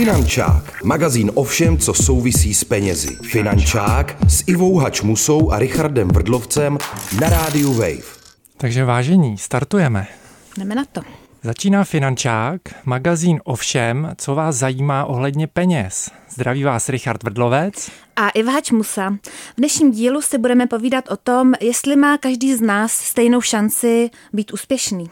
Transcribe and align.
Finančák, 0.00 0.84
magazín 0.84 1.30
o 1.34 1.44
všem, 1.44 1.78
co 1.78 1.94
souvisí 1.94 2.54
s 2.54 2.64
penězi. 2.64 3.16
Finančák 3.22 4.16
s 4.28 4.44
Ivou 4.46 4.76
Hačmusou 4.76 5.50
a 5.50 5.58
Richardem 5.58 6.08
Vrdlovcem 6.08 6.78
na 7.20 7.28
rádiu 7.28 7.72
Wave. 7.72 8.02
Takže 8.56 8.84
vážení, 8.84 9.38
startujeme. 9.38 10.06
Jdeme 10.58 10.74
na 10.74 10.84
to. 10.92 11.00
Začíná 11.42 11.84
Finančák, 11.84 12.60
magazín 12.84 13.40
o 13.44 13.56
všem, 13.56 14.14
co 14.16 14.34
vás 14.34 14.56
zajímá 14.56 15.04
ohledně 15.04 15.46
peněz. 15.46 16.10
Zdraví 16.30 16.64
vás 16.64 16.88
Richard 16.88 17.22
Vrdlovec. 17.22 17.90
A 18.16 18.28
Iva 18.28 18.52
Hačmusa. 18.52 19.10
V 19.56 19.56
dnešním 19.58 19.90
dílu 19.90 20.22
si 20.22 20.38
budeme 20.38 20.66
povídat 20.66 21.08
o 21.10 21.16
tom, 21.16 21.52
jestli 21.60 21.96
má 21.96 22.18
každý 22.18 22.54
z 22.54 22.60
nás 22.60 22.92
stejnou 22.92 23.40
šanci 23.40 24.10
být 24.32 24.52
úspěšný. 24.52 25.10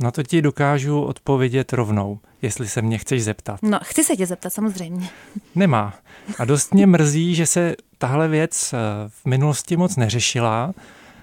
Na 0.00 0.10
to 0.10 0.22
ti 0.22 0.42
dokážu 0.42 1.02
odpovědět 1.02 1.72
rovnou, 1.72 2.18
jestli 2.42 2.68
se 2.68 2.82
mě 2.82 2.98
chceš 2.98 3.24
zeptat. 3.24 3.60
No, 3.62 3.78
chci 3.82 4.04
se 4.04 4.16
tě 4.16 4.26
zeptat, 4.26 4.50
samozřejmě. 4.50 5.08
Nemá. 5.54 5.94
A 6.38 6.44
dost 6.44 6.74
mě 6.74 6.86
mrzí, 6.86 7.34
že 7.34 7.46
se 7.46 7.76
tahle 7.98 8.28
věc 8.28 8.72
eh, 8.72 8.78
v 9.08 9.26
minulosti 9.26 9.76
moc 9.76 9.96
neřešila. 9.96 10.74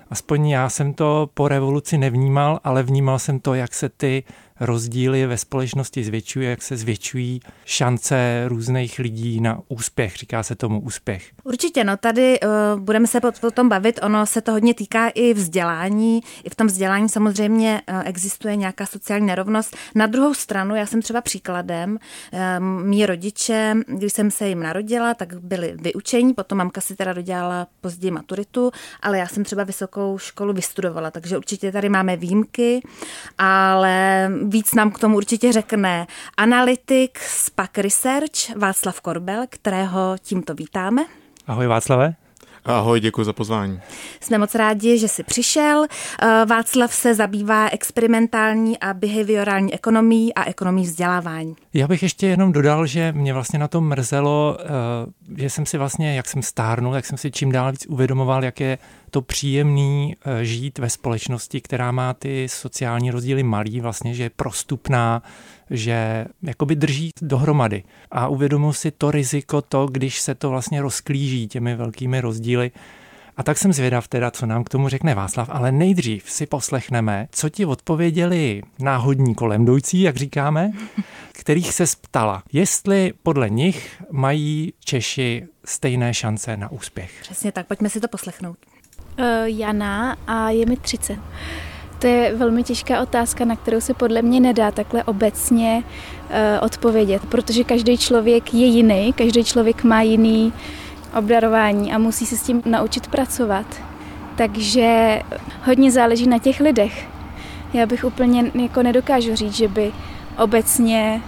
Aspoň 0.09 0.49
já 0.49 0.69
jsem 0.69 0.93
to 0.93 1.29
po 1.33 1.47
revoluci 1.47 1.97
nevnímal, 1.97 2.59
ale 2.63 2.83
vnímal 2.83 3.19
jsem 3.19 3.39
to, 3.39 3.53
jak 3.53 3.73
se 3.73 3.89
ty 3.89 4.23
rozdíly 4.59 5.25
ve 5.25 5.37
společnosti 5.37 6.03
zvětšují, 6.03 6.47
jak 6.47 6.61
se 6.61 6.77
zvětšují 6.77 7.39
šance 7.65 8.43
různých 8.47 8.99
lidí 8.99 9.41
na 9.41 9.59
úspěch, 9.67 10.15
říká 10.15 10.43
se 10.43 10.55
tomu 10.55 10.79
úspěch. 10.79 11.31
Určitě, 11.43 11.83
no 11.83 11.97
tady 11.97 12.39
uh, 12.39 12.79
budeme 12.79 13.07
se 13.07 13.19
o 13.47 13.51
tom 13.51 13.69
bavit, 13.69 13.99
ono 14.03 14.25
se 14.25 14.41
to 14.41 14.51
hodně 14.51 14.73
týká 14.73 15.07
i 15.07 15.33
vzdělání, 15.33 16.21
i 16.43 16.49
v 16.49 16.55
tom 16.55 16.67
vzdělání 16.67 17.09
samozřejmě 17.09 17.81
uh, 17.89 18.01
existuje 18.05 18.55
nějaká 18.55 18.85
sociální 18.85 19.25
nerovnost. 19.25 19.77
Na 19.95 20.07
druhou 20.07 20.33
stranu, 20.33 20.75
já 20.75 20.85
jsem 20.85 21.01
třeba 21.01 21.21
příkladem, 21.21 21.99
uh, 22.33 22.39
mý 22.85 23.05
rodiče, 23.05 23.75
když 23.87 24.13
jsem 24.13 24.31
se 24.31 24.47
jim 24.47 24.63
narodila, 24.63 25.13
tak 25.13 25.33
byli 25.33 25.73
vyučení, 25.81 26.33
potom 26.33 26.57
mamka 26.57 26.81
si 26.81 26.95
teda 26.95 27.13
dodělala 27.13 27.67
později 27.81 28.11
maturitu, 28.11 28.71
ale 29.01 29.17
já 29.17 29.27
jsem 29.27 29.43
třeba 29.43 29.63
vysokou 29.63 30.17
školu 30.17 30.53
vystudovala, 30.53 31.11
takže 31.11 31.37
určitě 31.37 31.71
tady 31.71 31.89
máme 31.89 32.17
výjimky, 32.17 32.81
ale 33.37 34.29
víc 34.43 34.73
nám 34.73 34.91
k 34.91 34.99
tomu 34.99 35.17
určitě 35.17 35.51
řekne 35.51 36.07
analytik 36.37 37.19
z 37.19 37.49
PAK 37.49 37.77
Research 37.77 38.55
Václav 38.55 39.01
Korbel, 39.01 39.45
kterého 39.49 40.15
tímto 40.21 40.53
vítáme. 40.53 41.05
Ahoj 41.51 41.67
Václave. 41.67 42.15
Ahoj, 42.65 42.99
děkuji 42.99 43.23
za 43.23 43.33
pozvání. 43.33 43.81
Jsme 44.19 44.37
moc 44.37 44.55
rádi, 44.55 44.97
že 44.97 45.07
jsi 45.07 45.23
přišel. 45.23 45.85
Eh, 46.21 46.45
Václav 46.45 46.93
se 46.93 47.15
zabývá 47.15 47.69
experimentální 47.69 48.79
a 48.79 48.93
behaviorální 48.93 49.73
ekonomií 49.73 50.33
a 50.33 50.45
ekonomií 50.45 50.85
vzdělávání. 50.85 51.55
Já 51.73 51.87
bych 51.87 52.03
ještě 52.03 52.27
jenom 52.27 52.51
dodal, 52.51 52.85
že 52.85 53.11
mě 53.11 53.33
vlastně 53.33 53.59
na 53.59 53.67
to 53.67 53.81
mrzelo, 53.81 54.57
eh, 54.59 55.41
že 55.41 55.49
jsem 55.49 55.65
si 55.65 55.77
vlastně, 55.77 56.15
jak 56.15 56.27
jsem 56.27 56.41
stárnul, 56.41 56.95
jak 56.95 57.05
jsem 57.05 57.17
si 57.17 57.31
čím 57.31 57.51
dál 57.51 57.71
víc 57.71 57.85
uvědomoval, 57.89 58.43
jak 58.43 58.59
je 58.59 58.77
to 59.09 59.21
příjemný 59.21 60.15
eh, 60.25 60.45
žít 60.45 60.79
ve 60.79 60.89
společnosti, 60.89 61.61
která 61.61 61.91
má 61.91 62.13
ty 62.13 62.49
sociální 62.49 63.11
rozdíly 63.11 63.43
malý, 63.43 63.81
vlastně, 63.81 64.13
že 64.13 64.23
je 64.23 64.29
prostupná, 64.29 65.23
že 65.71 66.25
jakoby 66.43 66.75
drží 66.75 67.11
dohromady. 67.21 67.83
A 68.11 68.27
uvědomil 68.27 68.73
si 68.73 68.91
to 68.91 69.11
riziko, 69.11 69.61
to, 69.61 69.87
když 69.87 70.21
se 70.21 70.35
to 70.35 70.49
vlastně 70.49 70.81
rozklíží 70.81 71.47
těmi 71.47 71.75
velkými 71.75 72.21
rozdíly. 72.21 72.71
A 73.37 73.43
tak 73.43 73.57
jsem 73.57 73.73
zvědav 73.73 74.07
teda, 74.07 74.31
co 74.31 74.45
nám 74.45 74.63
k 74.63 74.69
tomu 74.69 74.89
řekne 74.89 75.15
Václav, 75.15 75.49
ale 75.51 75.71
nejdřív 75.71 76.29
si 76.29 76.45
poslechneme, 76.45 77.27
co 77.31 77.49
ti 77.49 77.65
odpověděli 77.65 78.61
náhodní 78.79 79.35
kolem 79.35 79.61
jdoucí, 79.61 80.01
jak 80.01 80.17
říkáme, 80.17 80.71
kterých 81.31 81.73
se 81.73 81.83
ptala, 82.01 82.43
jestli 82.53 83.13
podle 83.23 83.49
nich 83.49 84.03
mají 84.11 84.73
Češi 84.85 85.47
stejné 85.65 86.13
šance 86.13 86.57
na 86.57 86.71
úspěch. 86.71 87.11
Přesně 87.21 87.51
tak, 87.51 87.67
pojďme 87.67 87.89
si 87.89 87.99
to 87.99 88.07
poslechnout. 88.07 88.57
Uh, 89.19 89.25
Jana 89.45 90.17
a 90.27 90.49
je 90.49 90.65
mi 90.65 90.77
30. 90.77 91.19
To 92.01 92.07
je 92.07 92.35
velmi 92.35 92.63
těžká 92.63 93.01
otázka, 93.01 93.45
na 93.45 93.55
kterou 93.55 93.81
se 93.81 93.93
podle 93.93 94.21
mě 94.21 94.39
nedá 94.39 94.71
takhle 94.71 95.03
obecně 95.03 95.83
uh, 95.83 96.65
odpovědět, 96.65 97.21
protože 97.29 97.63
každý 97.63 97.97
člověk 97.97 98.53
je 98.53 98.65
jiný, 98.65 99.13
každý 99.13 99.43
člověk 99.43 99.83
má 99.83 100.01
jiný 100.01 100.53
obdarování 101.17 101.93
a 101.93 101.97
musí 101.97 102.25
se 102.25 102.37
s 102.37 102.43
tím 102.43 102.61
naučit 102.65 103.07
pracovat. 103.07 103.65
Takže 104.35 105.21
hodně 105.63 105.91
záleží 105.91 106.27
na 106.27 106.39
těch 106.39 106.59
lidech. 106.59 107.07
Já 107.73 107.85
bych 107.85 108.05
úplně 108.05 108.51
jako 108.61 108.83
nedokážu 108.83 109.35
říct, 109.35 109.55
že 109.55 109.67
by 109.67 109.91
obecně 110.37 111.21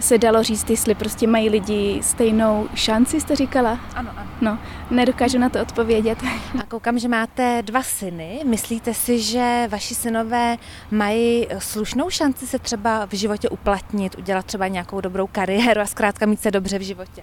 se 0.00 0.18
dalo 0.18 0.42
říct, 0.42 0.70
jestli 0.70 0.94
prostě 0.94 1.26
mají 1.26 1.48
lidi 1.48 1.98
stejnou 2.02 2.68
šanci, 2.74 3.20
jste 3.20 3.36
říkala? 3.36 3.80
Ano, 3.94 4.10
ano. 4.16 4.30
No, 4.40 4.58
nedokážu 4.90 5.38
na 5.38 5.48
to 5.48 5.62
odpovědět. 5.62 6.18
A 6.60 6.62
koukám, 6.68 6.98
že 6.98 7.08
máte 7.08 7.62
dva 7.62 7.82
syny. 7.82 8.40
Myslíte 8.44 8.94
si, 8.94 9.18
že 9.20 9.68
vaši 9.70 9.94
synové 9.94 10.56
mají 10.90 11.46
slušnou 11.58 12.10
šanci 12.10 12.46
se 12.46 12.58
třeba 12.58 13.06
v 13.06 13.12
životě 13.12 13.48
uplatnit, 13.48 14.18
udělat 14.18 14.46
třeba 14.46 14.68
nějakou 14.68 15.00
dobrou 15.00 15.26
kariéru 15.26 15.80
a 15.80 15.86
zkrátka 15.86 16.26
mít 16.26 16.40
se 16.40 16.50
dobře 16.50 16.78
v 16.78 16.82
životě? 16.82 17.22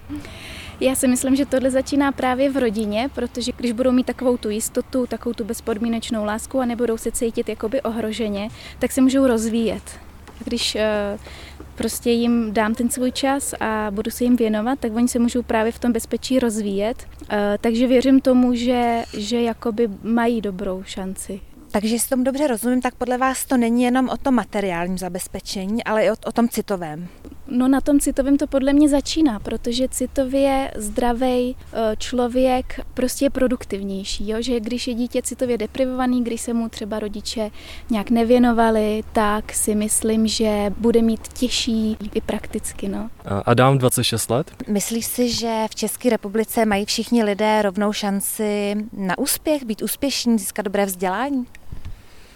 Já 0.80 0.96
si 0.96 1.08
myslím, 1.08 1.36
že 1.36 1.46
tohle 1.46 1.72
začíná 1.72 2.12
právě 2.12 2.52
v 2.52 2.58
rodině, 2.58 3.10
protože 3.16 3.52
když 3.58 3.72
budou 3.72 3.92
mít 3.92 4.06
takovou 4.06 4.38
tu 4.38 4.50
jistotu, 4.50 5.08
takovou 5.08 5.34
tu 5.34 5.44
bezpodmínečnou 5.44 6.26
lásku 6.26 6.60
a 6.60 6.66
nebudou 6.66 6.98
se 6.98 7.12
cítit 7.12 7.50
jakoby 7.50 7.82
ohroženě, 7.82 8.50
tak 8.80 8.92
se 8.92 9.02
můžou 9.02 9.28
rozvíjet. 9.28 10.00
Když 10.46 10.76
uh, 10.76 10.82
prostě 11.76 12.10
jim 12.10 12.54
dám 12.54 12.76
ten 12.76 12.90
svůj 12.90 13.12
čas 13.12 13.54
a 13.60 13.88
budu 13.92 14.12
se 14.12 14.24
jim 14.24 14.36
věnovat, 14.36 14.80
tak 14.80 14.96
oni 14.96 15.08
se 15.08 15.20
můžou 15.20 15.42
právě 15.42 15.72
v 15.72 15.80
tom 15.80 15.92
bezpečí 15.92 16.40
rozvíjet. 16.40 17.08
Uh, 17.22 17.28
takže 17.62 17.88
věřím 17.88 18.22
tomu, 18.22 18.54
že, 18.54 19.04
že 19.18 19.42
jakoby 19.42 19.90
mají 20.04 20.42
dobrou 20.42 20.84
šanci. 20.84 21.42
Takže 21.74 21.96
jestli 21.96 22.10
tomu 22.10 22.24
dobře 22.24 22.48
rozumím, 22.48 22.82
tak 22.82 22.96
podle 22.96 23.18
vás 23.18 23.46
to 23.46 23.58
není 23.58 23.84
jenom 23.84 24.10
o 24.10 24.18
tom 24.18 24.36
materiálním 24.36 24.98
zabezpečení, 24.98 25.84
ale 25.84 26.06
i 26.06 26.12
o, 26.12 26.16
o 26.26 26.32
tom 26.32 26.50
citovém. 26.50 27.08
No 27.48 27.68
na 27.68 27.82
tom 27.82 28.00
citovém 28.00 28.38
to 28.38 28.48
podle 28.48 28.74
mě 28.74 28.90
začíná, 28.90 29.40
protože 29.40 29.88
citově 29.88 30.72
zdravý 30.76 31.56
člověk 31.98 32.80
prostě 32.94 33.26
je 33.26 33.30
produktivnější, 33.30 34.30
jo? 34.30 34.38
že 34.42 34.60
když 34.60 34.88
je 34.88 34.94
dítě 34.94 35.22
citově 35.22 35.58
deprivovaný, 35.58 36.24
když 36.24 36.42
se 36.42 36.54
mu 36.54 36.70
třeba 36.70 37.00
rodiče 37.00 37.52
nějak 37.90 38.10
nevěnovali, 38.10 39.04
tak 39.14 39.54
si 39.54 39.76
myslím, 39.76 40.28
že 40.28 40.74
bude 40.78 41.02
mít 41.02 41.28
těžší 41.28 41.98
i 42.14 42.22
prakticky. 42.22 42.88
No. 42.88 43.10
Adam, 43.46 43.78
26 43.78 44.30
let. 44.30 44.52
Myslíš 44.68 45.06
si, 45.06 45.30
že 45.30 45.66
v 45.70 45.76
České 45.76 46.10
republice 46.10 46.66
mají 46.66 46.86
všichni 46.86 47.24
lidé 47.24 47.62
rovnou 47.62 47.94
šanci 47.94 48.76
na 48.94 49.18
úspěch, 49.18 49.64
být 49.64 49.82
úspěšní, 49.82 50.40
získat 50.40 50.62
dobré 50.62 50.86
vzdělání? 50.86 51.46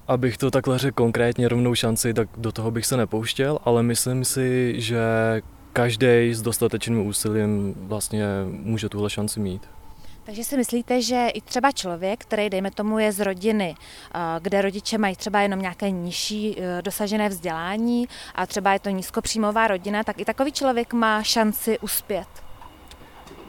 Abych 0.08 0.38
to 0.38 0.52
takhle 0.52 0.78
řekl 0.78 0.96
konkrétně 0.96 1.48
rovnou 1.48 1.76
šanci, 1.76 2.14
tak 2.14 2.30
do 2.38 2.52
toho 2.52 2.72
bych 2.72 2.86
se 2.86 2.98
nepouštěl, 2.98 3.60
ale 3.64 3.84
myslím 3.84 4.26
si, 4.26 4.82
že 4.82 5.02
každý 5.74 6.34
s 6.34 6.42
dostatečným 6.42 7.08
úsilím 7.08 7.74
vlastně 7.78 8.26
může 8.50 8.90
tuhle 8.90 9.10
šanci 9.10 9.40
mít. 9.40 9.70
Takže 10.28 10.44
si 10.44 10.58
myslíte, 10.58 11.02
že 11.02 11.28
i 11.34 11.42
třeba 11.42 11.72
člověk, 11.72 12.20
který, 12.20 12.50
dejme 12.50 12.72
tomu, 12.72 13.00
je 13.00 13.12
z 13.12 13.20
rodiny, 13.20 13.76
kde 14.40 14.62
rodiče 14.62 14.98
mají 14.98 15.16
třeba 15.16 15.42
jenom 15.42 15.62
nějaké 15.62 15.92
nižší 15.92 16.60
e, 16.60 16.82
dosažené 16.82 17.30
vzdělání 17.30 18.08
a 18.36 18.46
třeba 18.46 18.74
je 18.74 18.80
to 18.80 18.90
nízkopříjmová 18.90 19.68
rodina, 19.68 20.04
tak 20.04 20.20
i 20.20 20.26
takový 20.26 20.52
člověk 20.52 20.94
má 20.94 21.24
šanci 21.24 21.80
uspět? 21.80 22.28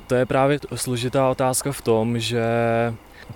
To 0.06 0.14
je 0.14 0.26
právě 0.26 0.58
složitá 0.74 1.30
otázka 1.30 1.72
v 1.72 1.82
tom, 1.82 2.18
že 2.18 2.42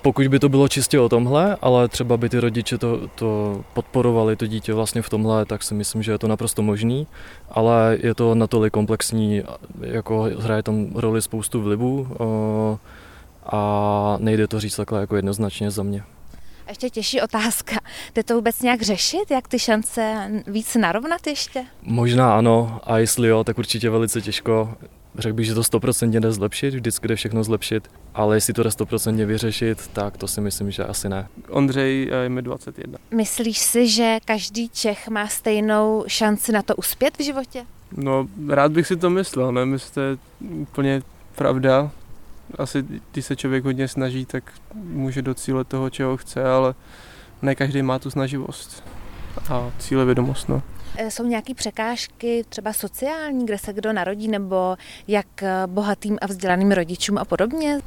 pokud 0.01 0.27
by 0.27 0.39
to 0.39 0.49
bylo 0.49 0.67
čistě 0.67 0.99
o 0.99 1.09
tomhle, 1.09 1.57
ale 1.61 1.87
třeba 1.87 2.17
by 2.17 2.29
ty 2.29 2.39
rodiče 2.39 2.77
to, 2.77 3.07
to 3.15 3.61
podporovali, 3.73 4.35
to 4.35 4.47
dítě 4.47 4.73
vlastně 4.73 5.01
v 5.01 5.09
tomhle, 5.09 5.45
tak 5.45 5.63
si 5.63 5.73
myslím, 5.73 6.03
že 6.03 6.11
je 6.11 6.17
to 6.17 6.27
naprosto 6.27 6.61
možný, 6.61 7.07
ale 7.49 7.97
je 8.01 8.15
to 8.15 8.35
natolik 8.35 8.73
komplexní, 8.73 9.43
jako 9.81 10.29
hraje 10.39 10.63
tam 10.63 10.87
roli 10.95 11.21
spoustu 11.21 11.61
vlivů 11.61 12.07
a 13.45 14.17
nejde 14.19 14.47
to 14.47 14.59
říct 14.59 14.75
takhle 14.75 14.99
jako 14.99 15.15
jednoznačně 15.15 15.71
za 15.71 15.83
mě. 15.83 16.03
A 16.67 16.69
ještě 16.69 16.89
těžší 16.89 17.21
otázka. 17.21 17.75
Jde 18.15 18.23
to 18.23 18.35
vůbec 18.35 18.61
nějak 18.61 18.81
řešit, 18.81 19.31
jak 19.31 19.47
ty 19.47 19.59
šance 19.59 20.31
víc 20.47 20.75
narovnat 20.75 21.27
ještě? 21.27 21.65
Možná 21.81 22.37
ano, 22.37 22.79
a 22.83 22.97
jestli 22.97 23.27
jo, 23.27 23.43
tak 23.43 23.57
určitě 23.57 23.89
velice 23.89 24.21
těžko. 24.21 24.75
Řekl 25.17 25.35
bych, 25.35 25.45
že 25.45 25.53
to 25.53 25.63
stoprocentně 25.63 26.19
jde 26.19 26.31
zlepšit, 26.31 26.73
vždycky 26.73 27.07
jde 27.07 27.15
všechno 27.15 27.43
zlepšit, 27.43 27.89
ale 28.13 28.35
jestli 28.35 28.53
to 28.53 28.63
jde 28.63 28.71
stoprocentně 28.71 29.25
vyřešit, 29.25 29.87
tak 29.93 30.17
to 30.17 30.27
si 30.27 30.41
myslím, 30.41 30.71
že 30.71 30.85
asi 30.85 31.09
ne. 31.09 31.27
Ondřej 31.49 32.11
je 32.23 32.29
mi 32.29 32.41
21. 32.41 32.99
Myslíš 33.11 33.59
si, 33.59 33.87
že 33.87 34.17
každý 34.25 34.69
Čech 34.69 35.07
má 35.07 35.27
stejnou 35.27 36.03
šanci 36.07 36.51
na 36.51 36.61
to 36.61 36.75
uspět 36.75 37.17
v 37.17 37.23
životě? 37.23 37.65
No, 37.97 38.27
rád 38.47 38.71
bych 38.71 38.87
si 38.87 38.95
to 38.95 39.09
myslel, 39.09 39.51
nevím, 39.51 39.73
jestli 39.73 39.93
to 39.93 40.01
je 40.01 40.17
úplně 40.41 41.01
pravda. 41.35 41.91
Asi, 42.57 42.85
když 43.11 43.25
se 43.25 43.35
člověk 43.35 43.63
hodně 43.63 43.87
snaží, 43.87 44.25
tak 44.25 44.53
může 44.73 45.21
docílit 45.21 45.67
toho, 45.67 45.89
čeho 45.89 46.17
chce, 46.17 46.43
ale 46.43 46.73
ne 47.41 47.55
každý 47.55 47.81
má 47.81 47.99
tu 47.99 48.09
snaživost 48.09 48.83
a 49.49 49.71
cíle 49.79 50.05
vědomost. 50.05 50.49
No. 50.49 50.61
E, 50.97 51.11
jsou 51.11 51.25
nějaké 51.25 51.53
překážky, 51.53 52.45
třeba 52.49 52.73
sociální, 52.73 53.45
kde 53.45 53.57
se 53.57 53.73
kdo 53.73 53.93
narodí, 53.93 54.27
nebo 54.27 54.75
jak 55.07 55.43
e, 55.43 55.67
bohatým 55.67 56.17
a 56.21 56.27
vzdělaným 56.27 56.71
rodičům 56.71 57.17
a 57.17 57.25
podobně? 57.25 57.79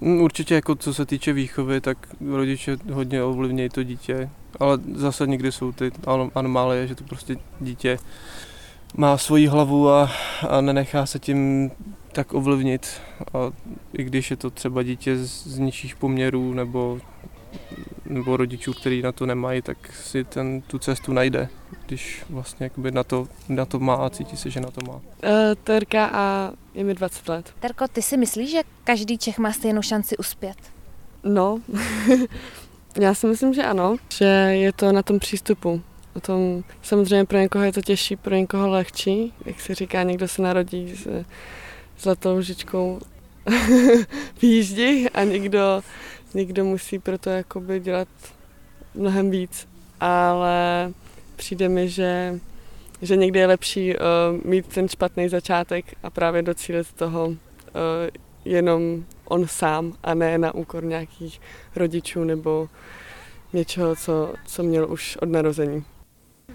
Mm, 0.00 0.20
určitě 0.20 0.54
jako 0.54 0.74
co 0.74 0.94
se 0.94 1.06
týče 1.06 1.32
výchovy, 1.32 1.80
tak 1.80 1.98
rodiče 2.30 2.76
hodně 2.92 3.22
ovlivnějí 3.22 3.68
to 3.68 3.82
dítě, 3.82 4.30
ale 4.60 4.78
zase 4.94 5.26
někdy 5.26 5.52
jsou 5.52 5.72
ty 5.72 5.92
anomálie, 6.34 6.86
že 6.86 6.94
to 6.94 7.04
prostě 7.04 7.36
dítě 7.60 7.98
má 8.96 9.18
svoji 9.18 9.46
hlavu 9.46 9.90
a, 9.90 10.10
a 10.48 10.60
nenechá 10.60 11.06
se 11.06 11.18
tím 11.18 11.70
tak 12.12 12.34
ovlivnit. 12.34 13.00
A 13.34 13.52
i 13.92 14.04
když 14.04 14.30
je 14.30 14.36
to 14.36 14.50
třeba 14.50 14.82
dítě 14.82 15.16
z, 15.16 15.46
z 15.46 15.58
nižších 15.58 15.96
poměrů 15.96 16.54
nebo, 16.54 17.00
nebo 18.06 18.36
rodičů, 18.36 18.72
který 18.72 19.02
na 19.02 19.12
to 19.12 19.26
nemají, 19.26 19.62
tak 19.62 19.92
si 19.92 20.24
ten, 20.24 20.60
tu 20.60 20.78
cestu 20.78 21.12
najde, 21.12 21.48
když 21.88 22.24
vlastně 22.30 22.64
jakoby 22.64 22.90
na, 22.90 23.04
to, 23.04 23.28
na 23.48 23.64
to 23.64 23.78
má 23.78 23.94
a 23.94 24.10
cítí 24.10 24.36
se, 24.36 24.50
že 24.50 24.60
na 24.60 24.70
to 24.70 24.80
má. 24.86 24.94
Uh, 24.94 25.00
Terka 25.64 26.06
a 26.06 26.52
je 26.74 26.84
mi 26.84 26.94
20 26.94 27.28
let. 27.28 27.54
Terko, 27.60 27.88
ty 27.88 28.02
si 28.02 28.16
myslíš, 28.16 28.50
že 28.50 28.62
každý 28.84 29.18
Čech 29.18 29.38
má 29.38 29.52
stejnou 29.52 29.82
šanci 29.82 30.16
uspět? 30.16 30.56
No, 31.24 31.58
já 33.00 33.14
si 33.14 33.26
myslím, 33.26 33.54
že 33.54 33.64
ano, 33.64 33.96
že 34.12 34.24
je 34.24 34.72
to 34.72 34.92
na 34.92 35.02
tom 35.02 35.18
přístupu. 35.18 35.82
O 36.14 36.20
tom, 36.20 36.64
samozřejmě 36.82 37.24
pro 37.24 37.38
někoho 37.38 37.64
je 37.64 37.72
to 37.72 37.82
těžší, 37.82 38.16
pro 38.16 38.34
někoho 38.34 38.68
lehčí. 38.68 39.32
Jak 39.44 39.60
se 39.60 39.74
říká, 39.74 40.02
někdo 40.02 40.28
se 40.28 40.42
narodí 40.42 40.96
s 40.96 41.24
zlatou 41.98 42.40
žičkou 42.40 42.98
v 44.38 44.42
jíždi 44.42 45.10
a 45.14 45.24
někdo, 45.24 45.82
někdo 46.34 46.64
musí 46.64 46.98
pro 46.98 47.18
to 47.18 47.30
jakoby 47.30 47.80
dělat 47.80 48.08
mnohem 48.94 49.30
víc. 49.30 49.68
Ale 50.00 50.92
přijde 51.38 51.68
mi, 51.68 51.88
že, 51.88 52.38
že 53.02 53.16
někdy 53.16 53.38
je 53.38 53.46
lepší 53.46 53.94
uh, 53.94 54.00
mít 54.44 54.66
ten 54.66 54.88
špatný 54.88 55.28
začátek 55.28 55.84
a 56.02 56.10
právě 56.10 56.42
docílit 56.42 56.92
toho 56.92 57.26
uh, 57.26 57.36
jenom 58.44 59.04
on 59.24 59.46
sám 59.46 59.92
a 60.02 60.14
ne 60.14 60.38
na 60.38 60.54
úkor 60.54 60.84
nějakých 60.84 61.40
rodičů 61.76 62.24
nebo 62.24 62.68
něčeho, 63.52 63.96
co, 63.96 64.34
co 64.46 64.62
měl 64.62 64.92
už 64.92 65.16
od 65.16 65.28
narození. 65.28 65.84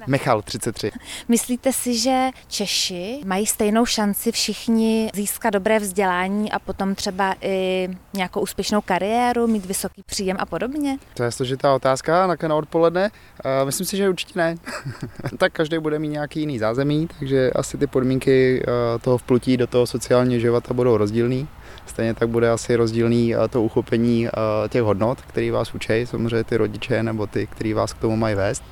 Michal, 0.08 0.42
33. 0.42 0.92
Myslíte 1.28 1.74
si, 1.74 1.98
že 1.98 2.30
Češi 2.48 3.22
mají 3.26 3.46
stejnou 3.46 3.86
šanci 3.86 4.32
všichni 4.32 5.10
získat 5.14 5.50
dobré 5.50 5.80
vzdělání 5.80 6.52
a 6.52 6.60
potom 6.60 6.96
třeba 6.96 7.36
i 7.42 7.90
nějakou 8.14 8.42
úspěšnou 8.42 8.82
kariéru, 8.82 9.48
mít 9.48 9.66
vysoký 9.66 10.04
příjem 10.06 10.38
a 10.40 10.46
podobně? 10.46 10.98
To 11.14 11.24
je 11.24 11.32
složitá 11.32 11.76
otázka 11.76 12.28
na, 12.28 12.36
na 12.48 12.56
odpoledne. 12.56 13.12
Uh, 13.46 13.66
myslím 13.66 13.88
si, 13.88 13.98
že 13.98 14.10
určitě 14.10 14.40
ne. 14.40 14.56
tak 15.38 15.54
každý 15.54 15.80
bude 15.80 16.00
mít 16.00 16.08
nějaký 16.08 16.40
jiný 16.40 16.60
zázemí, 16.60 17.08
takže 17.20 17.52
asi 17.52 17.78
ty 17.78 17.88
podmínky 17.88 18.64
uh, 18.68 19.02
toho 19.02 19.18
vplutí 19.18 19.58
do 19.58 19.68
toho 19.68 19.88
sociálního 19.88 20.40
života 20.40 20.74
budou 20.74 20.98
rozdílný. 20.98 21.48
Stejně 21.86 22.14
tak 22.14 22.30
bude 22.30 22.50
asi 22.50 22.76
rozdílný 22.76 23.36
uh, 23.36 23.48
to 23.48 23.64
uchopení 23.64 24.28
těch 24.70 24.82
hodnot, 24.82 25.22
který 25.22 25.52
vás 25.52 25.74
učí, 25.74 26.06
samozřejmě 26.06 26.44
ty 26.44 26.58
rodiče 26.58 27.04
nebo 27.04 27.28
ty, 27.28 27.48
který 27.48 27.74
vás 27.74 27.94
k 27.94 28.00
tomu 28.00 28.16
mají 28.16 28.36
vést. 28.36 28.64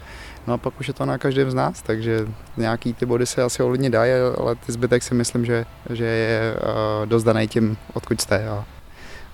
No 0.48 0.54
a 0.54 0.58
pak 0.58 0.80
už 0.80 0.88
je 0.88 0.94
to 0.94 1.06
na 1.06 1.18
každém 1.18 1.52
z 1.52 1.54
nás, 1.54 1.82
takže 1.82 2.28
nějaký 2.58 2.94
ty 2.94 3.06
body 3.06 3.26
se 3.26 3.44
asi 3.44 3.64
ovlivně 3.64 3.90
dají, 3.90 4.12
ale 4.38 4.56
ty 4.56 4.72
zbytek 4.72 5.04
si 5.04 5.14
myslím, 5.14 5.46
že, 5.46 5.66
že 5.90 6.06
je 6.06 6.56
uh, 6.56 7.06
dost 7.06 7.24
daný 7.24 7.48
tím, 7.48 7.78
odkud 7.94 8.22
jste 8.22 8.50
a, 8.50 8.66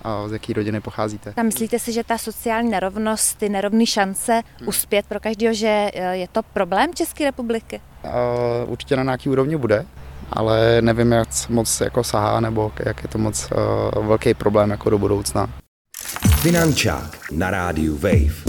a 0.03 0.27
z 0.27 0.31
jaký 0.31 0.53
rodiny 0.53 0.81
pocházíte. 0.81 1.33
A 1.37 1.43
myslíte 1.43 1.79
si, 1.79 1.93
že 1.93 2.03
ta 2.03 2.17
sociální 2.17 2.71
nerovnost, 2.71 3.37
ty 3.37 3.49
nerovné 3.49 3.85
šance 3.85 4.33
hmm. 4.59 4.67
uspět 4.67 5.05
pro 5.05 5.19
každého, 5.19 5.53
že 5.53 5.91
eh, 5.93 6.17
je 6.17 6.27
to 6.27 6.43
problém 6.43 6.93
České 6.93 7.23
republiky? 7.23 7.81
Uh, 8.03 8.71
určitě 8.71 8.95
na 8.95 9.03
nějaký 9.03 9.29
úrovni 9.29 9.57
bude, 9.57 9.85
ale 10.31 10.81
nevím, 10.81 11.11
jak 11.11 11.27
moc 11.49 11.81
jako 11.81 12.03
sahá, 12.03 12.39
nebo 12.39 12.71
jak 12.85 13.03
je 13.03 13.09
to 13.09 13.17
moc 13.17 13.49
uh, 13.95 14.07
velký 14.07 14.33
problém 14.33 14.69
jako 14.69 14.89
do 14.89 14.97
budoucna. 14.97 15.49
Finančák 16.41 17.31
na 17.31 17.51
rádiu 17.51 17.97
Wave. 17.97 18.46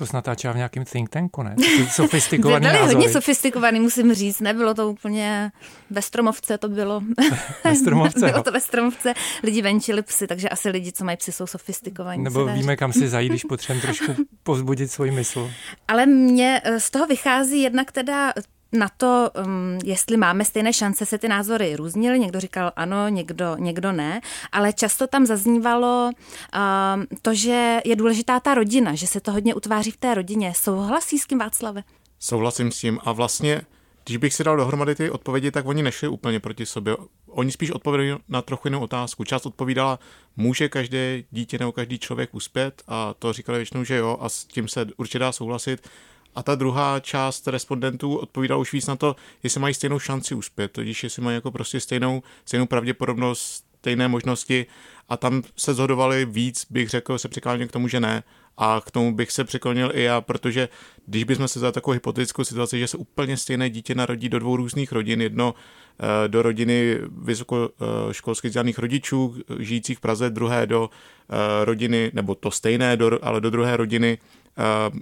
To 0.00 0.06
snad 0.06 0.18
natáčela 0.18 0.52
v 0.54 0.56
nějakém 0.56 0.84
think 0.84 1.10
tanku, 1.10 1.42
ne? 1.42 1.56
Sofistikovaný 1.90 2.66
Byli 2.70 2.78
hodně 2.78 3.08
sofistikovaný, 3.08 3.80
musím 3.80 4.14
říct. 4.14 4.40
Nebylo 4.40 4.74
to 4.74 4.90
úplně 4.90 5.52
ve 5.90 6.02
stromovce, 6.02 6.58
to 6.58 6.68
bylo. 6.68 7.02
ve 7.64 7.74
stromovce? 7.74 8.26
bylo 8.30 8.42
to 8.42 8.52
ve 8.52 8.60
stromovce. 8.60 9.14
Lidi 9.42 9.62
venčili 9.62 10.02
psy, 10.02 10.26
takže 10.26 10.48
asi 10.48 10.68
lidi, 10.68 10.92
co 10.92 11.04
mají 11.04 11.16
psy, 11.16 11.32
jsou 11.32 11.46
sofistikovaní. 11.46 12.24
Nebo 12.24 12.46
víme, 12.46 12.76
kam 12.76 12.92
si 12.92 13.08
zajít, 13.08 13.32
když 13.32 13.44
potřebujeme 13.44 13.82
trošku 13.82 14.22
pozbudit 14.42 14.92
svůj 14.92 15.10
mysl. 15.10 15.50
Ale 15.88 16.06
mě 16.06 16.60
eh, 16.64 16.80
z 16.80 16.90
toho 16.90 17.06
vychází 17.06 17.62
jednak 17.62 17.92
teda 17.92 18.32
na 18.72 18.88
to, 18.96 19.30
um, 19.44 19.78
jestli 19.84 20.16
máme 20.16 20.44
stejné 20.44 20.72
šance, 20.72 21.06
se 21.06 21.18
ty 21.18 21.28
názory 21.28 21.76
různily. 21.76 22.18
Někdo 22.18 22.40
říkal 22.40 22.72
ano, 22.76 23.08
někdo, 23.08 23.56
někdo 23.58 23.92
ne, 23.92 24.20
ale 24.52 24.72
často 24.72 25.06
tam 25.06 25.26
zaznívalo 25.26 26.10
um, 26.10 27.06
to, 27.22 27.34
že 27.34 27.80
je 27.84 27.96
důležitá 27.96 28.40
ta 28.40 28.54
rodina, 28.54 28.94
že 28.94 29.06
se 29.06 29.20
to 29.20 29.32
hodně 29.32 29.54
utváří 29.54 29.90
v 29.90 29.96
té 29.96 30.14
rodině. 30.14 30.52
Souhlasí 30.56 31.18
s 31.18 31.26
tím 31.26 31.38
Václave? 31.38 31.82
Souhlasím 32.18 32.72
s 32.72 32.78
tím 32.78 32.98
a 33.04 33.12
vlastně 33.12 33.62
když 34.04 34.16
bych 34.16 34.34
si 34.34 34.44
dal 34.44 34.56
dohromady 34.56 34.94
ty 34.94 35.10
odpovědi, 35.10 35.50
tak 35.50 35.66
oni 35.66 35.82
nešli 35.82 36.08
úplně 36.08 36.40
proti 36.40 36.66
sobě. 36.66 36.96
Oni 37.26 37.52
spíš 37.52 37.70
odpovědali 37.70 38.20
na 38.28 38.42
trochu 38.42 38.68
jinou 38.68 38.80
otázku. 38.80 39.24
Část 39.24 39.46
odpovídala, 39.46 39.98
může 40.36 40.68
každé 40.68 41.22
dítě 41.30 41.58
nebo 41.58 41.72
každý 41.72 41.98
člověk 41.98 42.34
uspět 42.34 42.82
a 42.88 43.14
to 43.18 43.32
říkali 43.32 43.58
většinou, 43.58 43.84
že 43.84 43.96
jo 43.96 44.18
a 44.20 44.28
s 44.28 44.44
tím 44.44 44.68
se 44.68 44.86
určitě 44.96 45.18
dá 45.18 45.32
souhlasit. 45.32 45.88
A 46.34 46.42
ta 46.42 46.54
druhá 46.54 47.00
část 47.00 47.48
respondentů 47.48 48.16
odpovídala 48.16 48.60
už 48.60 48.72
víc 48.72 48.86
na 48.86 48.96
to, 48.96 49.16
jestli 49.42 49.60
mají 49.60 49.74
stejnou 49.74 49.98
šanci 49.98 50.34
uspět, 50.34 50.72
totiž 50.72 51.04
jestli 51.04 51.22
mají 51.22 51.34
jako 51.34 51.50
prostě 51.50 51.80
stejnou, 51.80 52.22
stejnou 52.44 52.66
pravděpodobnost, 52.66 53.64
stejné 53.80 54.08
možnosti 54.08 54.66
a 55.08 55.16
tam 55.16 55.42
se 55.56 55.74
zhodovali 55.74 56.24
víc, 56.24 56.66
bych 56.70 56.88
řekl, 56.88 57.18
se 57.18 57.28
přiklánil 57.28 57.68
k 57.68 57.72
tomu, 57.72 57.88
že 57.88 58.00
ne. 58.00 58.22
A 58.56 58.82
k 58.86 58.90
tomu 58.90 59.14
bych 59.14 59.32
se 59.32 59.44
přiklonil 59.44 59.90
i 59.94 60.02
já, 60.02 60.20
protože 60.20 60.68
když 61.06 61.24
bychom 61.24 61.48
se 61.48 61.60
za 61.60 61.72
takovou 61.72 61.92
hypotetickou 61.92 62.44
situaci, 62.44 62.78
že 62.78 62.86
se 62.86 62.96
úplně 62.96 63.36
stejné 63.36 63.70
dítě 63.70 63.94
narodí 63.94 64.28
do 64.28 64.38
dvou 64.38 64.56
různých 64.56 64.92
rodin, 64.92 65.20
jedno 65.22 65.54
eh, 65.54 66.28
do 66.28 66.42
rodiny 66.42 66.98
vysokoškolsky 67.10 68.48
vzdělaných 68.48 68.78
rodičů 68.78 69.36
žijících 69.58 69.98
v 69.98 70.00
Praze, 70.00 70.30
druhé 70.30 70.66
do 70.66 70.90
eh, 70.90 71.64
rodiny, 71.64 72.10
nebo 72.14 72.34
to 72.34 72.50
stejné, 72.50 72.98
ale 73.22 73.40
do 73.40 73.50
druhé 73.50 73.76
rodiny 73.76 74.18
eh, 74.58 75.00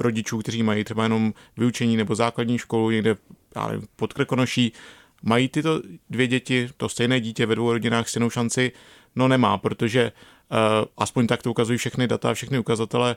rodičů, 0.00 0.38
kteří 0.38 0.62
mají 0.62 0.84
třeba 0.84 1.02
jenom 1.02 1.34
vyučení 1.56 1.96
nebo 1.96 2.14
základní 2.14 2.58
školu 2.58 2.90
někde 2.90 3.16
pod 3.96 4.12
Krkonoší, 4.12 4.72
mají 5.22 5.48
tyto 5.48 5.82
dvě 6.10 6.26
děti, 6.26 6.68
to 6.76 6.88
stejné 6.88 7.20
dítě 7.20 7.46
ve 7.46 7.54
dvou 7.54 7.72
rodinách 7.72 8.08
stejnou 8.08 8.30
šanci? 8.30 8.72
No 9.16 9.28
nemá, 9.28 9.58
protože 9.58 10.12
uh, 10.12 10.58
aspoň 10.98 11.26
tak 11.26 11.42
to 11.42 11.50
ukazují 11.50 11.78
všechny 11.78 12.08
data, 12.08 12.34
všechny 12.34 12.58
ukazatele, 12.58 13.16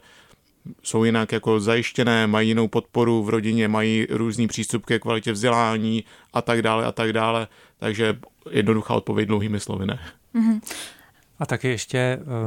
jsou 0.84 1.04
jinak 1.04 1.32
jako 1.32 1.60
zajištěné, 1.60 2.28
mají 2.28 2.48
jinou 2.48 2.68
podporu 2.68 3.24
v 3.24 3.30
rodině, 3.30 3.68
mají 3.68 4.08
různý 4.10 4.48
přístup 4.48 4.86
ke 4.86 5.00
kvalitě 5.00 5.32
vzdělání 5.32 6.04
a 6.34 6.42
tak 6.42 6.62
dále 6.62 6.86
a 6.86 6.92
tak 6.92 7.14
dále. 7.14 7.48
Takže 7.80 8.18
jednoduchá 8.50 8.94
odpověď 8.94 9.28
dlouhými 9.28 9.60
slovy 9.60 9.86
ne. 9.86 10.00
Mm-hmm. 10.36 10.62
A 11.44 11.46
taky 11.46 11.68
ještě, 11.68 11.98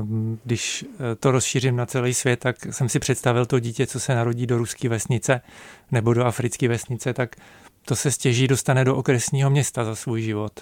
ehm, 0.00 0.38
když 0.44 0.84
eh, 0.84 1.14
to 1.14 1.30
rozšířím 1.30 1.76
na 1.76 1.86
celý 1.86 2.14
svět, 2.14 2.40
tak 2.40 2.56
jsem 2.70 2.88
si 2.88 2.98
představil 2.98 3.46
to 3.46 3.60
dítě, 3.60 3.86
co 3.86 4.00
se 4.00 4.14
narodí 4.14 4.46
do 4.46 4.58
ruské 4.58 4.88
vesnice 4.88 5.40
nebo 5.92 6.14
do 6.14 6.24
africké 6.24 6.68
vesnice, 6.68 7.14
tak 7.14 7.36
to 7.84 7.96
se 7.96 8.10
stěží 8.10 8.48
dostane 8.48 8.84
do 8.84 8.96
okresního 8.96 9.50
města 9.50 9.84
za 9.84 9.94
svůj 9.94 10.22
život. 10.22 10.52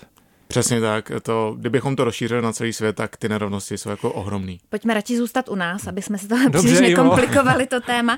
Přesně 0.54 0.80
tak. 0.80 1.12
To, 1.22 1.54
kdybychom 1.58 1.96
to 1.96 2.04
rozšířili 2.04 2.42
na 2.42 2.52
celý 2.52 2.72
svět, 2.72 2.96
tak 2.96 3.16
ty 3.16 3.28
nerovnosti 3.28 3.78
jsou 3.78 3.90
jako 3.90 4.12
ohromný. 4.12 4.60
Pojďme 4.68 4.94
radši 4.94 5.16
zůstat 5.16 5.48
u 5.48 5.54
nás, 5.54 5.86
aby 5.86 6.02
jsme 6.02 6.18
se 6.18 6.28
to 6.28 6.36
příliš 6.58 6.80
nekomplikovali 6.80 7.66
to 7.66 7.80
téma. 7.80 8.16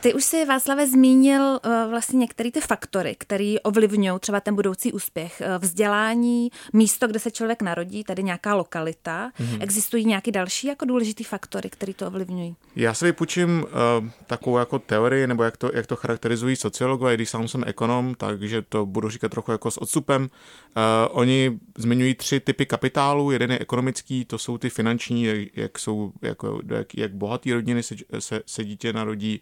Ty 0.00 0.14
už 0.14 0.24
si, 0.24 0.44
Václave, 0.44 0.86
zmínil 0.86 1.60
eh, 1.62 1.86
vlastně 1.90 2.18
některé 2.18 2.50
ty 2.50 2.60
faktory, 2.60 3.16
které 3.18 3.54
ovlivňují 3.62 4.20
třeba 4.20 4.40
ten 4.40 4.54
budoucí 4.54 4.92
úspěch. 4.92 5.40
Eh, 5.40 5.58
vzdělání, 5.58 6.50
místo, 6.72 7.06
kde 7.06 7.18
se 7.18 7.30
člověk 7.30 7.62
narodí, 7.62 8.04
tady 8.04 8.22
nějaká 8.22 8.54
lokalita. 8.54 9.30
Mm-hmm. 9.40 9.62
Existují 9.62 10.04
nějaké 10.04 10.30
další 10.30 10.66
jako 10.66 10.84
důležité 10.84 11.24
faktory, 11.24 11.70
které 11.70 11.94
to 11.94 12.06
ovlivňují? 12.06 12.56
Já 12.76 12.94
si 12.94 13.04
vypučím 13.04 13.62
uh, 13.62 14.08
takovou 14.26 14.58
jako 14.58 14.78
teorii, 14.78 15.26
nebo 15.26 15.42
jak 15.42 15.56
to, 15.56 15.70
jak 15.74 15.86
to 15.86 15.96
charakterizují 15.96 16.56
sociologové, 16.56 17.14
když 17.14 17.30
sám 17.30 17.48
jsem 17.48 17.64
ekonom, 17.66 18.14
takže 18.14 18.62
to 18.62 18.86
budu 18.86 19.08
říkat 19.08 19.30
trochu 19.30 19.52
jako 19.52 19.70
s 19.70 19.78
odstupem. 19.78 20.28
Uh, 20.76 21.18
oni 21.18 21.58
zmiňují 21.78 22.14
tři 22.14 22.40
typy 22.40 22.66
kapitálu. 22.66 23.30
Jeden 23.30 23.52
je 23.52 23.58
ekonomický, 23.58 24.24
to 24.24 24.38
jsou 24.38 24.58
ty 24.58 24.70
finanční, 24.70 25.48
jak, 25.54 25.78
jsou, 25.78 26.12
jako, 26.22 26.60
jak, 26.68 26.94
jak 26.94 27.14
bohatý 27.14 27.52
rodiny 27.52 27.82
se, 27.82 27.94
se, 28.18 28.42
se 28.46 28.64
dítě 28.64 28.92
narodí, 28.92 29.40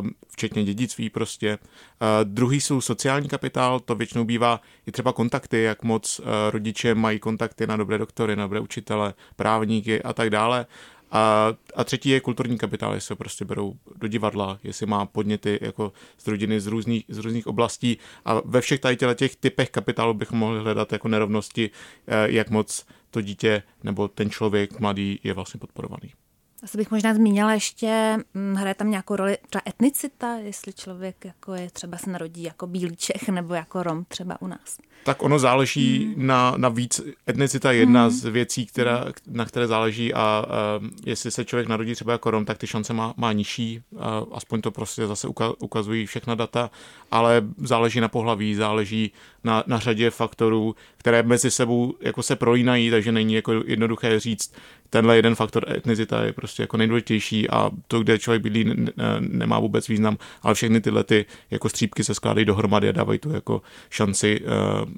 uh, 0.00 0.06
včetně 0.28 0.64
dědictví 0.64 1.10
prostě. 1.10 1.58
Uh, 1.58 2.08
druhý 2.24 2.60
jsou 2.60 2.80
sociální 2.80 3.28
kapitál, 3.28 3.80
to 3.80 3.94
většinou 3.94 4.24
bývá 4.24 4.60
i 4.86 4.92
třeba 4.92 5.12
kontakty, 5.12 5.62
jak 5.62 5.82
moc 5.82 6.18
uh, 6.18 6.26
rodiče 6.50 6.94
mají 6.94 7.18
kontakty 7.18 7.66
na 7.66 7.76
dobré 7.76 7.98
doktory, 7.98 8.36
na 8.36 8.44
dobré 8.44 8.60
učitele, 8.60 9.14
právníky 9.36 10.02
a 10.02 10.12
tak 10.12 10.30
dále. 10.30 10.66
A, 11.10 11.52
a 11.74 11.84
třetí 11.84 12.08
je 12.08 12.20
kulturní 12.20 12.58
kapitál, 12.58 12.94
jestli 12.94 13.06
se 13.06 13.16
prostě 13.16 13.44
berou 13.44 13.74
do 13.96 14.08
divadla, 14.08 14.58
jestli 14.62 14.86
má 14.86 15.06
podněty 15.06 15.58
jako 15.62 15.92
z 16.18 16.26
rodiny 16.26 16.60
z 16.60 16.66
různých, 16.66 17.04
z 17.08 17.18
různých 17.18 17.46
oblastí 17.46 17.98
a 18.24 18.40
ve 18.44 18.60
všech 18.60 18.80
tady 18.80 18.96
těch 19.14 19.36
typech 19.36 19.70
kapitálu 19.70 20.14
bychom 20.14 20.38
mohli 20.38 20.60
hledat 20.60 20.92
jako 20.92 21.08
nerovnosti, 21.08 21.70
eh, 22.06 22.30
jak 22.30 22.50
moc 22.50 22.86
to 23.10 23.20
dítě 23.20 23.62
nebo 23.82 24.08
ten 24.08 24.30
člověk 24.30 24.80
mladý 24.80 25.20
je 25.22 25.32
vlastně 25.32 25.60
podporovaný. 25.60 26.12
Asi 26.62 26.78
bych 26.78 26.90
možná 26.90 27.14
zmínila 27.14 27.52
ještě, 27.52 28.16
hm, 28.34 28.54
hraje 28.54 28.74
tam 28.74 28.90
nějakou 28.90 29.16
roli 29.16 29.38
třeba 29.50 29.62
etnicita, 29.68 30.36
jestli 30.36 30.72
člověk 30.72 31.24
jako 31.24 31.54
je 31.54 31.70
třeba 31.70 31.98
se 31.98 32.10
narodí 32.10 32.42
jako 32.42 32.66
bílý 32.66 32.96
Čech 32.96 33.28
nebo 33.28 33.54
jako 33.54 33.82
Rom 33.82 34.04
třeba 34.08 34.42
u 34.42 34.46
nás. 34.46 34.78
Tak 35.04 35.22
ono 35.22 35.38
záleží 35.38 36.04
hmm. 36.04 36.26
na, 36.26 36.54
na 36.56 36.68
víc. 36.68 37.00
Etnicita 37.28 37.72
je 37.72 37.78
jedna 37.78 38.02
hmm. 38.02 38.10
z 38.10 38.24
věcí, 38.24 38.66
která, 38.66 39.04
na 39.26 39.44
které 39.44 39.66
záleží 39.66 40.14
a, 40.14 40.20
a 40.20 40.44
jestli 41.06 41.30
se 41.30 41.44
člověk 41.44 41.68
narodí 41.68 41.94
třeba 41.94 42.12
jako 42.12 42.30
Rom, 42.30 42.44
tak 42.44 42.58
ty 42.58 42.66
šance 42.66 42.92
má, 42.92 43.14
má 43.16 43.32
nižší. 43.32 43.82
A 43.98 44.22
aspoň 44.32 44.60
to 44.60 44.70
prostě 44.70 45.06
zase 45.06 45.28
ukazují 45.58 46.06
všechna 46.06 46.34
data, 46.34 46.70
ale 47.10 47.42
záleží 47.56 48.00
na 48.00 48.08
pohlaví, 48.08 48.54
záleží 48.54 49.12
na, 49.44 49.64
na 49.66 49.78
řadě 49.78 50.10
faktorů, 50.10 50.74
které 50.96 51.22
mezi 51.22 51.50
sebou 51.50 51.94
jako 52.00 52.22
se 52.22 52.36
prolínají, 52.36 52.90
takže 52.90 53.12
není 53.12 53.34
jako 53.34 53.52
jednoduché 53.52 54.20
říct, 54.20 54.54
tenhle 54.90 55.16
jeden 55.16 55.34
faktor 55.34 55.72
etnicita 55.72 56.24
je 56.24 56.32
prostě 56.32 56.62
jako 56.62 56.76
nejdůležitější 56.76 57.50
a 57.50 57.70
to, 57.88 58.00
kde 58.00 58.18
člověk 58.18 58.42
bydlí, 58.42 58.74
nemá 59.18 59.58
vůbec 59.58 59.88
význam, 59.88 60.18
ale 60.42 60.54
všechny 60.54 60.80
tyhle 60.80 61.04
ty 61.04 61.26
jako 61.50 61.68
střípky 61.68 62.04
se 62.04 62.14
skládají 62.14 62.44
dohromady 62.44 62.88
a 62.88 62.92
dávají 62.92 63.18
tu 63.18 63.30
jako 63.30 63.62
šanci 63.90 64.40
eh, 64.40 64.48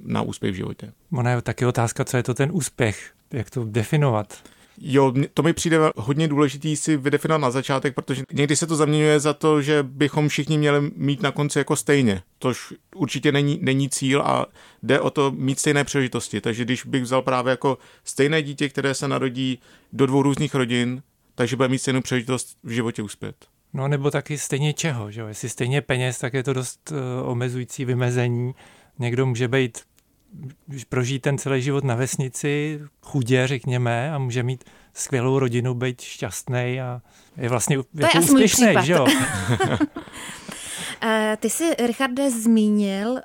na 0.05 0.23
úspěch 0.23 0.53
v 0.53 0.57
životě. 0.57 0.93
Ona 1.13 1.31
je 1.31 1.43
taky 1.43 1.67
otázka, 1.67 2.05
co 2.05 2.17
je 2.17 2.23
to 2.23 2.35
ten 2.35 2.51
úspěch, 2.53 3.11
jak 3.33 3.51
to 3.51 3.65
definovat. 3.65 4.43
Jo, 4.83 5.13
to 5.35 5.43
mi 5.43 5.53
přijde 5.53 5.79
hodně 5.97 6.29
důležitý 6.29 6.77
si 6.77 6.97
vydefinovat 6.97 7.41
na 7.41 7.51
začátek, 7.51 7.95
protože 7.95 8.23
někdy 8.33 8.57
se 8.57 8.67
to 8.67 8.77
zaměňuje 8.77 9.21
za 9.21 9.35
to, 9.35 9.63
že 9.63 9.83
bychom 9.83 10.29
všichni 10.29 10.59
měli 10.59 10.91
mít 10.97 11.23
na 11.23 11.33
konci 11.33 11.59
jako 11.59 11.77
stejně, 11.77 12.23
tož 12.39 12.75
určitě 12.95 13.33
není, 13.33 13.59
není 13.63 13.91
cíl 13.91 14.23
a 14.23 14.47
jde 14.83 15.01
o 15.01 15.11
to 15.11 15.31
mít 15.31 15.59
stejné 15.59 15.85
příležitosti. 15.85 16.41
Takže 16.41 16.65
když 16.65 16.87
bych 16.87 17.03
vzal 17.03 17.23
právě 17.23 17.51
jako 17.51 17.79
stejné 18.05 18.43
dítě, 18.43 18.69
které 18.69 18.95
se 18.95 19.09
narodí 19.09 19.59
do 19.93 20.07
dvou 20.07 20.23
různých 20.23 20.55
rodin, 20.55 21.03
takže 21.35 21.57
bude 21.57 21.69
mít 21.69 21.79
stejnou 21.79 22.01
příležitost 22.01 22.57
v 22.65 22.71
životě 22.71 23.03
uspět. 23.03 23.37
No 23.73 23.89
nebo 23.89 24.11
taky 24.11 24.39
stejně 24.39 24.73
čeho, 24.73 25.11
že 25.11 25.21
jo? 25.21 25.27
Jestli 25.27 25.49
stejně 25.49 25.81
peněz, 25.81 26.19
tak 26.19 26.35
je 26.35 26.43
to 26.43 26.53
dost 26.53 26.93
uh, 26.93 27.31
omezující 27.31 27.85
vymezení. 27.85 28.55
Někdo 28.99 29.27
může 29.27 29.49
být 29.49 29.79
prožít 30.89 31.23
ten 31.23 31.39
celý 31.39 31.63
život 31.63 31.85
na 31.85 31.95
vesnici, 31.95 32.81
chudě 33.03 33.47
řekněme, 33.47 34.13
a 34.13 34.19
může 34.19 34.43
mít 34.43 34.65
skvělou 34.95 35.39
rodinu, 35.39 35.75
být 35.75 36.01
šťastný 36.01 36.81
a 36.81 37.03
je 37.37 37.49
vlastně 37.49 37.77
to 37.77 37.85
jako 37.95 38.19
je 38.19 38.25
úspěšný, 38.25 38.75
že 38.83 38.93
jo? 38.93 39.07
Eh, 41.03 41.37
ty 41.41 41.51
jsi, 41.51 41.75
Richarde, 41.87 42.31
zmínil 42.31 43.11
uh, 43.11 43.19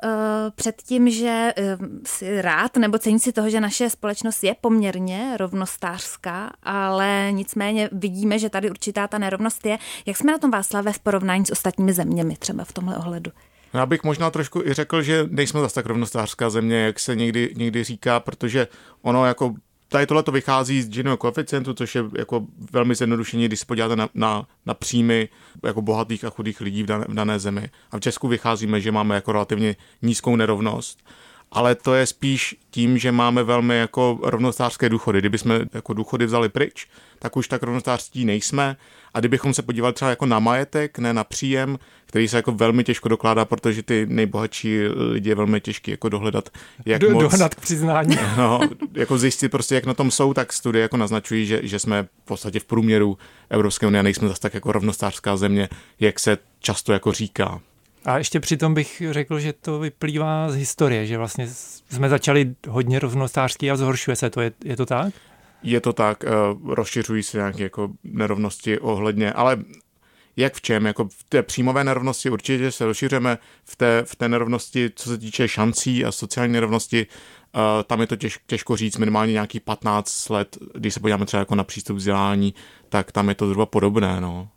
předtím, 0.56 1.10
že 1.10 1.54
uh, 1.80 1.88
jsi 2.06 2.42
rád 2.42 2.78
nebo 2.78 2.98
cení 2.98 3.20
si 3.20 3.32
toho, 3.32 3.50
že 3.50 3.62
naše 3.62 3.90
společnost 3.90 4.44
je 4.44 4.56
poměrně 4.62 5.38
rovnostářská, 5.38 6.52
ale 6.64 7.28
nicméně 7.32 7.90
vidíme, 7.92 8.40
že 8.40 8.50
tady 8.50 8.70
určitá 8.70 9.08
ta 9.08 9.18
nerovnost 9.18 9.66
je. 9.66 9.78
Jak 10.06 10.18
jsme 10.18 10.32
na 10.32 10.38
tom 10.38 10.52
Václave 10.52 10.94
v 10.94 11.00
porovnání 11.00 11.46
s 11.46 11.52
ostatními 11.52 11.94
zeměmi 11.94 12.36
třeba 12.36 12.64
v 12.64 12.74
tomhle 12.74 12.98
ohledu? 12.98 13.32
No, 13.36 13.55
já 13.76 13.86
bych 13.86 14.04
možná 14.04 14.32
trošku 14.32 14.62
i 14.62 14.74
řekl, 14.74 15.02
že 15.02 15.26
nejsme 15.30 15.60
zase 15.60 15.76
tak 15.76 15.86
rovnostářská 15.86 16.50
země, 16.50 16.78
jak 16.78 17.00
se 17.00 17.16
někdy, 17.16 17.54
někdy 17.58 17.84
říká, 17.84 18.20
protože 18.20 18.68
ono 19.02 19.26
jako 19.26 19.54
tady 19.88 20.08
tohle 20.08 20.24
to 20.24 20.32
vychází 20.32 20.82
z 20.82 20.90
Giniho 20.90 21.18
koeficientu, 21.18 21.74
což 21.74 21.96
je 21.96 22.04
jako 22.18 22.46
velmi 22.72 22.96
zjednodušení, 22.96 23.46
když 23.46 23.60
se 23.60 23.66
podíváte 23.66 23.96
na, 23.96 24.10
na, 24.14 24.48
na 24.66 24.74
příjmy 24.74 25.30
jako 25.64 25.82
bohatých 25.82 26.26
a 26.26 26.30
chudých 26.30 26.62
lidí 26.62 26.84
v 26.84 26.86
dané, 26.86 27.06
v 27.10 27.14
dané 27.14 27.40
zemi. 27.40 27.70
A 27.92 27.98
v 27.98 28.00
Česku 28.00 28.28
vycházíme, 28.28 28.82
že 28.82 28.92
máme 28.92 29.16
jako 29.16 29.32
relativně 29.32 29.76
nízkou 30.02 30.36
nerovnost 30.36 31.00
ale 31.56 31.76
to 31.76 31.94
je 31.94 32.06
spíš 32.06 32.56
tím, 32.72 32.98
že 32.98 33.12
máme 33.12 33.44
velmi 33.44 33.78
jako 33.78 34.20
rovnostářské 34.24 34.90
důchody. 34.90 35.20
Kdybychom 35.20 35.60
jako 35.74 35.94
důchody 35.94 36.26
vzali 36.26 36.50
pryč, 36.50 36.88
tak 37.20 37.38
už 37.38 37.48
tak 37.48 37.64
rovnostářství 37.64 38.26
nejsme. 38.26 38.78
A 39.14 39.20
kdybychom 39.20 39.54
se 39.54 39.62
podívali 39.62 39.94
třeba 39.94 40.10
jako 40.10 40.26
na 40.26 40.40
majetek, 40.40 41.00
ne 41.00 41.14
na 41.14 41.24
příjem, 41.24 41.80
který 42.06 42.28
se 42.28 42.38
jako 42.38 42.52
velmi 42.52 42.84
těžko 42.84 43.10
dokládá, 43.10 43.46
protože 43.46 43.84
ty 43.84 44.06
nejbohatší 44.10 44.80
lidi 44.88 45.30
je 45.30 45.36
velmi 45.36 45.62
těžký 45.62 45.92
jako 45.92 46.10
dohledat, 46.10 46.50
jak 46.86 47.02
Do, 47.02 47.10
moc... 47.10 47.24
Dohnat 47.24 47.56
k 47.56 47.62
přiznání. 47.62 48.18
No, 48.38 48.60
jako 48.94 49.18
zjistit 49.18 49.50
prostě, 49.50 49.76
jak 49.76 49.86
na 49.86 49.94
tom 49.94 50.12
jsou, 50.12 50.34
tak 50.34 50.54
studie 50.54 50.82
jako 50.82 50.98
naznačují, 50.98 51.46
že, 51.46 51.60
že 51.64 51.80
jsme 51.80 52.04
v 52.04 52.26
podstatě 52.26 52.60
v 52.60 52.66
průměru 52.66 53.18
Evropské 53.50 53.88
unie 53.88 54.00
a 54.00 54.04
nejsme 54.04 54.28
zase 54.28 54.42
tak 54.42 54.54
jako 54.54 54.72
rovnostářská 54.72 55.38
země, 55.38 55.70
jak 56.00 56.20
se 56.20 56.38
často 56.60 56.94
jako 56.94 57.12
říká. 57.12 57.62
A 58.06 58.18
ještě 58.18 58.40
přitom 58.40 58.74
bych 58.74 59.02
řekl, 59.12 59.40
že 59.40 59.54
to 59.54 59.80
vyplývá 59.80 60.52
z 60.52 60.56
historie, 60.56 61.06
že 61.06 61.18
vlastně 61.18 61.48
jsme 61.90 62.10
začali 62.10 62.56
hodně 62.68 63.00
rovnostářský 63.00 63.72
a 63.72 63.76
zhoršuje 63.76 64.16
se 64.16 64.30
to. 64.30 64.42
Je, 64.42 64.52
je 64.66 64.78
to 64.78 64.86
tak? 64.86 65.14
Je 65.64 65.82
to 65.82 65.94
tak, 65.94 66.24
uh, 66.24 66.74
rozšiřují 66.74 67.24
se 67.24 67.38
nějaké 67.38 67.64
jako 67.64 67.90
nerovnosti 68.04 68.80
ohledně, 68.80 69.34
ale 69.34 69.58
jak 70.38 70.54
v 70.54 70.62
čem? 70.62 70.86
Jako 70.86 71.06
v 71.06 71.24
té 71.30 71.44
příjmové 71.44 71.84
nerovnosti 71.84 72.30
určitě 72.30 72.72
se 72.72 72.86
rozšiřujeme, 72.86 73.38
v 73.64 73.76
té, 73.76 74.04
v 74.06 74.16
té 74.16 74.30
nerovnosti, 74.30 74.92
co 74.96 75.10
se 75.10 75.18
týče 75.18 75.48
šancí 75.48 76.06
a 76.06 76.12
sociální 76.12 76.54
nerovnosti, 76.54 77.08
uh, 77.56 77.62
tam 77.84 78.02
je 78.02 78.08
to 78.08 78.16
těž, 78.16 78.40
těžko 78.48 78.76
říct, 78.76 78.98
minimálně 78.98 79.34
nějaký 79.34 79.60
15 79.60 80.30
let, 80.30 80.58
když 80.74 80.94
se 80.94 81.00
podíváme 81.00 81.26
třeba 81.26 81.40
jako 81.40 81.56
na 81.56 81.64
přístup 81.64 81.98
vzdělání, 81.98 82.54
tak 82.90 83.12
tam 83.12 83.30
je 83.30 83.36
to 83.36 83.48
zhruba 83.48 83.66
podobné. 83.66 84.22
No. 84.22 84.50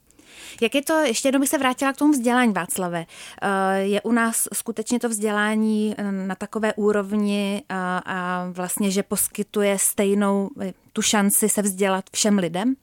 Jak 0.60 0.74
je 0.74 0.82
to, 0.82 0.92
ještě 0.92 1.28
jednou 1.28 1.40
bych 1.40 1.48
se 1.48 1.58
vrátila 1.58 1.92
k 1.92 1.96
tomu 1.96 2.12
vzdělání, 2.12 2.52
Václave. 2.52 3.06
Eh, 3.42 3.78
je 3.78 4.00
u 4.02 4.12
nás 4.12 4.48
skutečně 4.54 5.00
to 5.00 5.08
vzdělání 5.08 5.94
eh, 5.98 6.12
na 6.12 6.34
takové 6.34 6.74
úrovni 6.74 7.62
a, 7.68 7.98
a 7.98 8.48
vlastně, 8.50 8.90
že 8.90 9.02
poskytuje 9.02 9.78
stejnou 9.78 10.50
eh, 10.60 10.72
tu 10.92 11.02
šanci 11.02 11.48
se 11.48 11.62
vzdělat 11.62 12.04
všem 12.12 12.38
lidem? 12.38 12.74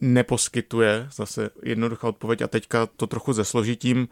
Neposkytuje, 0.00 1.08
zase 1.14 1.50
jednoduchá 1.62 2.08
odpověď 2.08 2.42
a 2.42 2.48
teďka 2.48 2.86
to 2.86 3.06
trochu 3.06 3.32
zesložitím. 3.32 4.08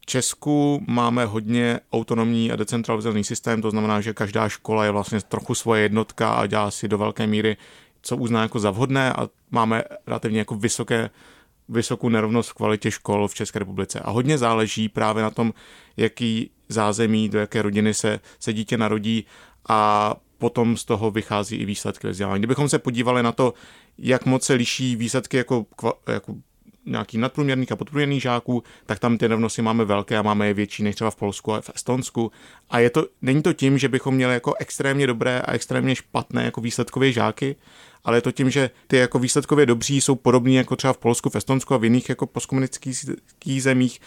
V 0.00 0.06
Česku 0.06 0.84
máme 0.88 1.24
hodně 1.24 1.80
autonomní 1.92 2.52
a 2.52 2.56
decentralizovaný 2.56 3.24
systém, 3.24 3.62
to 3.62 3.70
znamená, 3.70 4.00
že 4.00 4.12
každá 4.12 4.48
škola 4.48 4.84
je 4.84 4.90
vlastně 4.90 5.20
trochu 5.20 5.54
svoje 5.54 5.82
jednotka 5.82 6.30
a 6.30 6.46
dělá 6.46 6.70
si 6.70 6.88
do 6.88 6.98
velké 6.98 7.26
míry, 7.26 7.56
co 8.02 8.16
uzná 8.16 8.42
jako 8.42 8.58
za 8.58 8.70
vhodné 8.70 9.12
a 9.12 9.28
máme 9.50 9.84
relativně 10.06 10.38
jako 10.38 10.54
vysoké 10.54 11.10
vysokou 11.68 12.08
nerovnost 12.08 12.50
v 12.50 12.54
kvalitě 12.54 12.90
škol 12.90 13.28
v 13.28 13.34
České 13.34 13.58
republice. 13.58 14.00
A 14.00 14.10
hodně 14.10 14.38
záleží 14.38 14.88
právě 14.88 15.22
na 15.22 15.30
tom, 15.30 15.52
jaký 15.96 16.50
zázemí, 16.68 17.28
do 17.28 17.38
jaké 17.38 17.62
rodiny 17.62 17.94
se, 17.94 18.20
se 18.38 18.52
dítě 18.52 18.76
narodí 18.76 19.26
a 19.68 20.14
potom 20.38 20.76
z 20.76 20.84
toho 20.84 21.10
vychází 21.10 21.56
i 21.56 21.64
výsledky 21.64 22.08
vzdělání. 22.08 22.40
Kdybychom 22.40 22.68
se 22.68 22.78
podívali 22.78 23.22
na 23.22 23.32
to, 23.32 23.54
jak 23.98 24.26
moc 24.26 24.44
se 24.44 24.54
liší 24.54 24.96
výsledky 24.96 25.36
jako, 25.36 25.66
jako 26.06 26.34
nějaký 26.86 27.18
nadprůměrných 27.18 27.72
a 27.72 27.76
podprůměrných 27.76 28.22
žáků, 28.22 28.62
tak 28.86 28.98
tam 28.98 29.18
ty 29.18 29.28
nerovnosti 29.28 29.62
máme 29.62 29.84
velké 29.84 30.18
a 30.18 30.22
máme 30.22 30.46
je 30.46 30.54
větší 30.54 30.82
než 30.82 30.94
třeba 30.94 31.10
v 31.10 31.16
Polsku 31.16 31.52
a 31.52 31.60
v 31.60 31.70
Estonsku. 31.74 32.32
A 32.70 32.78
je 32.78 32.90
to, 32.90 33.06
není 33.22 33.42
to 33.42 33.52
tím, 33.52 33.78
že 33.78 33.88
bychom 33.88 34.14
měli 34.14 34.34
jako 34.34 34.54
extrémně 34.58 35.06
dobré 35.06 35.40
a 35.40 35.52
extrémně 35.52 35.96
špatné 35.96 36.44
jako 36.44 36.60
výsledkové 36.60 37.12
žáky, 37.12 37.56
ale 38.04 38.16
je 38.16 38.22
to 38.22 38.32
tím, 38.32 38.50
že 38.50 38.70
ty 38.86 38.96
jako 38.96 39.18
výsledkově 39.18 39.66
dobří 39.66 40.00
jsou 40.00 40.14
podobní 40.14 40.54
jako 40.54 40.76
třeba 40.76 40.92
v 40.92 40.98
Polsku, 40.98 41.30
v 41.30 41.36
Estonsku 41.36 41.74
a 41.74 41.76
v 41.76 41.84
jiných 41.84 42.08
jako 42.08 42.26
postkomunistických 42.26 43.62
zemích, 43.62 44.00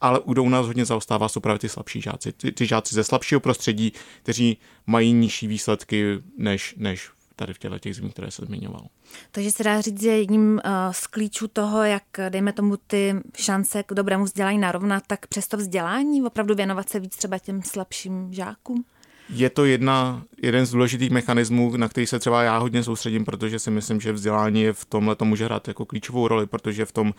ale 0.00 0.20
u 0.20 0.48
nás 0.48 0.66
hodně 0.66 0.84
zaostává 0.84 1.28
jsou 1.28 1.40
právě 1.40 1.58
ty 1.58 1.68
slabší 1.68 2.00
žáci. 2.00 2.32
Ty, 2.32 2.52
ty 2.52 2.66
žáci 2.66 2.94
ze 2.94 3.04
slabšího 3.04 3.40
prostředí, 3.40 3.92
kteří 4.22 4.58
mají 4.86 5.12
nižší 5.12 5.46
výsledky 5.46 6.18
než, 6.38 6.74
než 6.78 7.10
tady 7.36 7.54
v 7.54 7.58
těchto 7.58 7.78
těch 7.78 7.96
zemích, 7.96 8.12
které 8.12 8.30
se 8.30 8.44
zmiňoval. 8.46 8.86
Takže 9.30 9.50
se 9.50 9.64
dá 9.64 9.80
říct, 9.80 10.02
že 10.02 10.10
jedním 10.10 10.60
eh, 10.64 10.70
z 10.90 11.06
klíčů 11.06 11.48
toho, 11.48 11.82
jak 11.82 12.02
dejme 12.28 12.52
tomu 12.52 12.76
ty 12.86 13.14
šance 13.36 13.82
k 13.82 13.94
dobrému 13.94 14.24
vzdělání 14.24 14.58
narovnat, 14.58 15.02
tak 15.06 15.26
přes 15.26 15.48
to 15.48 15.56
vzdělání 15.56 16.22
opravdu 16.22 16.54
věnovat 16.54 16.88
se 16.88 17.00
víc 17.00 17.16
třeba 17.16 17.38
těm 17.38 17.62
slabším 17.62 18.32
žákům? 18.32 18.84
Je 19.28 19.50
to 19.50 19.64
jedna, 19.64 20.24
jeden 20.42 20.66
z 20.66 20.70
důležitých 20.70 21.10
mechanismů, 21.10 21.76
na 21.76 21.88
který 21.88 22.06
se 22.06 22.18
třeba 22.18 22.42
já 22.42 22.58
hodně 22.58 22.82
soustředím, 22.82 23.24
protože 23.24 23.58
si 23.58 23.70
myslím, 23.70 24.00
že 24.00 24.12
vzdělání 24.12 24.62
je 24.62 24.72
v 24.72 24.84
tomhle 24.84 25.16
to 25.16 25.24
může 25.24 25.44
hrát 25.44 25.68
jako 25.68 25.84
klíčovou 25.84 26.28
roli, 26.28 26.46
protože 26.46 26.84
v 26.84 26.92
tom 26.92 27.14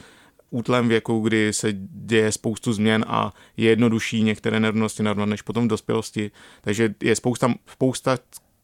útlém 0.49 0.87
věku, 0.87 1.19
kdy 1.19 1.53
se 1.53 1.73
děje 1.89 2.31
spoustu 2.31 2.73
změn 2.73 3.05
a 3.07 3.33
je 3.57 3.69
jednodušší 3.69 4.23
některé 4.23 4.59
nerovnosti 4.59 5.03
narovnat 5.03 5.25
než 5.25 5.41
potom 5.41 5.65
v 5.65 5.67
dospělosti. 5.67 6.31
Takže 6.61 6.95
je 7.03 7.15
spousta, 7.15 7.53
spousta 7.71 8.17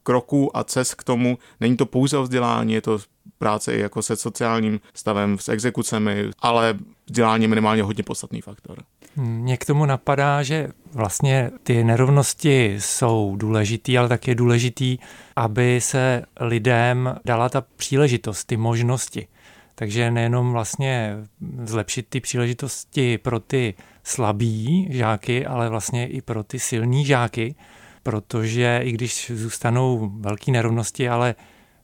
kroků 0.03 0.57
a 0.57 0.63
cest 0.63 0.95
k 0.95 1.03
tomu. 1.03 1.37
Není 1.59 1.77
to 1.77 1.85
pouze 1.85 2.17
o 2.17 2.23
vzdělání, 2.23 2.73
je 2.73 2.81
to 2.81 2.99
práce 3.37 3.75
i 3.75 3.79
jako 3.79 4.01
se 4.01 4.15
sociálním 4.15 4.79
stavem, 4.93 5.37
s 5.39 5.49
exekucemi, 5.49 6.29
ale 6.39 6.77
vzdělání 7.05 7.43
je 7.43 7.47
minimálně 7.47 7.83
hodně 7.83 8.03
podstatný 8.03 8.41
faktor. 8.41 8.77
Mě 9.15 9.57
k 9.57 9.65
tomu 9.65 9.85
napadá, 9.85 10.43
že 10.43 10.69
vlastně 10.93 11.51
ty 11.63 11.83
nerovnosti 11.83 12.75
jsou 12.79 13.35
důležitý, 13.35 13.97
ale 13.97 14.09
tak 14.09 14.27
je 14.27 14.35
důležitý, 14.35 14.97
aby 15.35 15.81
se 15.81 16.23
lidem 16.39 17.15
dala 17.25 17.49
ta 17.49 17.63
příležitost, 17.75 18.45
ty 18.45 18.57
možnosti. 18.57 19.27
Takže 19.75 20.11
nejenom 20.11 20.51
vlastně 20.51 21.17
zlepšit 21.63 22.05
ty 22.09 22.19
příležitosti 22.19 23.17
pro 23.17 23.39
ty 23.39 23.73
slabý 24.03 24.87
žáky, 24.91 25.45
ale 25.45 25.69
vlastně 25.69 26.07
i 26.07 26.21
pro 26.21 26.43
ty 26.43 26.59
silní 26.59 27.05
žáky, 27.05 27.55
protože 28.03 28.79
i 28.83 28.91
když 28.91 29.31
zůstanou 29.35 30.11
velké 30.19 30.51
nerovnosti, 30.51 31.09
ale 31.09 31.35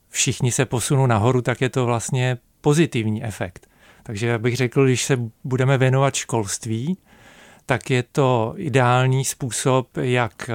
všichni 0.08 0.52
se 0.52 0.64
posunou 0.64 1.06
nahoru, 1.06 1.42
tak 1.42 1.60
je 1.60 1.68
to 1.68 1.86
vlastně 1.86 2.38
pozitivní 2.60 3.24
efekt. 3.24 3.68
Takže 4.02 4.38
bych 4.38 4.56
řekl, 4.56 4.84
když 4.84 5.04
se 5.04 5.18
budeme 5.44 5.78
věnovat 5.78 6.14
školství, 6.14 6.98
tak 7.66 7.90
je 7.90 8.02
to 8.02 8.54
ideální 8.56 9.24
způsob, 9.24 9.96
jak 9.96 10.50
eh, 10.50 10.54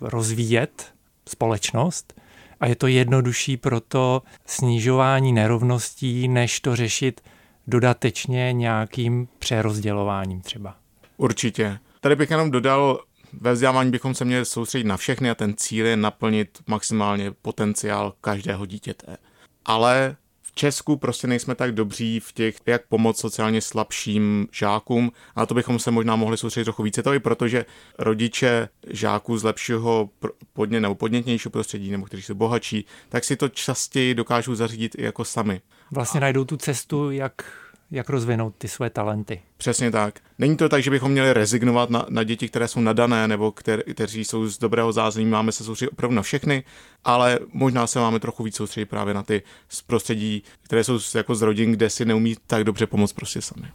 rozvíjet 0.00 0.94
společnost 1.28 2.20
a 2.60 2.66
je 2.66 2.76
to 2.76 2.86
jednodušší 2.86 3.56
pro 3.56 3.80
to 3.80 4.22
snižování 4.46 5.32
nerovností, 5.32 6.28
než 6.28 6.60
to 6.60 6.76
řešit 6.76 7.20
dodatečně 7.66 8.52
nějakým 8.52 9.28
přerozdělováním 9.38 10.40
třeba. 10.40 10.76
Určitě. 11.16 11.78
Tady 12.00 12.16
bych 12.16 12.30
jenom 12.30 12.50
dodal, 12.50 13.00
ve 13.40 13.52
vzdělávání 13.52 13.90
bychom 13.90 14.14
se 14.14 14.24
měli 14.24 14.44
soustředit 14.44 14.84
na 14.84 14.96
všechny 14.96 15.30
a 15.30 15.34
ten 15.34 15.54
cíl 15.56 15.86
je 15.86 15.96
naplnit 15.96 16.58
maximálně 16.66 17.32
potenciál 17.42 18.14
každého 18.20 18.66
dítěte. 18.66 19.16
Ale 19.64 20.16
Česku 20.54 20.96
prostě 20.96 21.26
nejsme 21.26 21.54
tak 21.54 21.72
dobří 21.72 22.20
v 22.20 22.32
těch, 22.32 22.56
jak 22.66 22.86
pomoct 22.86 23.20
sociálně 23.20 23.60
slabším 23.60 24.48
žákům 24.52 25.12
a 25.36 25.46
to 25.46 25.54
bychom 25.54 25.78
se 25.78 25.90
možná 25.90 26.16
mohli 26.16 26.36
soustředit 26.36 26.64
trochu 26.64 26.82
více. 26.82 27.02
To 27.02 27.14
i 27.14 27.18
proto, 27.18 27.48
že 27.48 27.64
rodiče 27.98 28.68
žáků 28.90 29.38
z 29.38 29.44
lepšího 29.44 30.10
podně, 30.52 30.80
nebo 30.80 30.94
podnětnějšího 30.94 31.50
prostředí, 31.50 31.90
nebo 31.90 32.04
kteří 32.04 32.22
jsou 32.22 32.34
bohatší, 32.34 32.86
tak 33.08 33.24
si 33.24 33.36
to 33.36 33.48
častěji 33.48 34.14
dokážou 34.14 34.54
zařídit 34.54 34.94
i 34.98 35.02
jako 35.02 35.24
sami. 35.24 35.60
Vlastně 35.90 36.20
najdou 36.20 36.44
tu 36.44 36.56
cestu, 36.56 37.10
jak 37.10 37.63
jak 37.94 38.08
rozvinout 38.08 38.54
ty 38.58 38.68
své 38.68 38.90
talenty. 38.90 39.42
Přesně 39.56 39.90
tak. 39.90 40.20
Není 40.38 40.56
to 40.56 40.68
tak, 40.68 40.82
že 40.82 40.90
bychom 40.90 41.12
měli 41.12 41.32
rezignovat 41.32 41.90
na, 41.90 42.06
na 42.08 42.22
děti, 42.22 42.48
které 42.48 42.68
jsou 42.68 42.80
nadané 42.80 43.28
nebo 43.28 43.52
kter, 43.52 43.82
kteří 43.92 44.24
jsou 44.24 44.46
z 44.46 44.58
dobrého 44.58 44.92
zázemí. 44.92 45.26
Máme 45.30 45.52
se 45.52 45.64
soustředit 45.64 45.90
opravdu 45.90 46.16
na 46.16 46.22
všechny, 46.22 46.64
ale 47.04 47.38
možná 47.52 47.86
se 47.86 47.98
máme 47.98 48.20
trochu 48.20 48.42
víc 48.42 48.56
soustředit 48.56 48.86
právě 48.86 49.14
na 49.14 49.22
ty 49.22 49.42
z 49.68 49.82
prostředí, 49.82 50.42
které 50.62 50.84
jsou 50.84 50.98
jako 51.14 51.34
z 51.34 51.42
rodin, 51.42 51.72
kde 51.72 51.90
si 51.90 52.04
neumí 52.04 52.36
tak 52.46 52.64
dobře 52.64 52.86
pomoct 52.86 53.12
prostě 53.12 53.42
sami. 53.42 53.66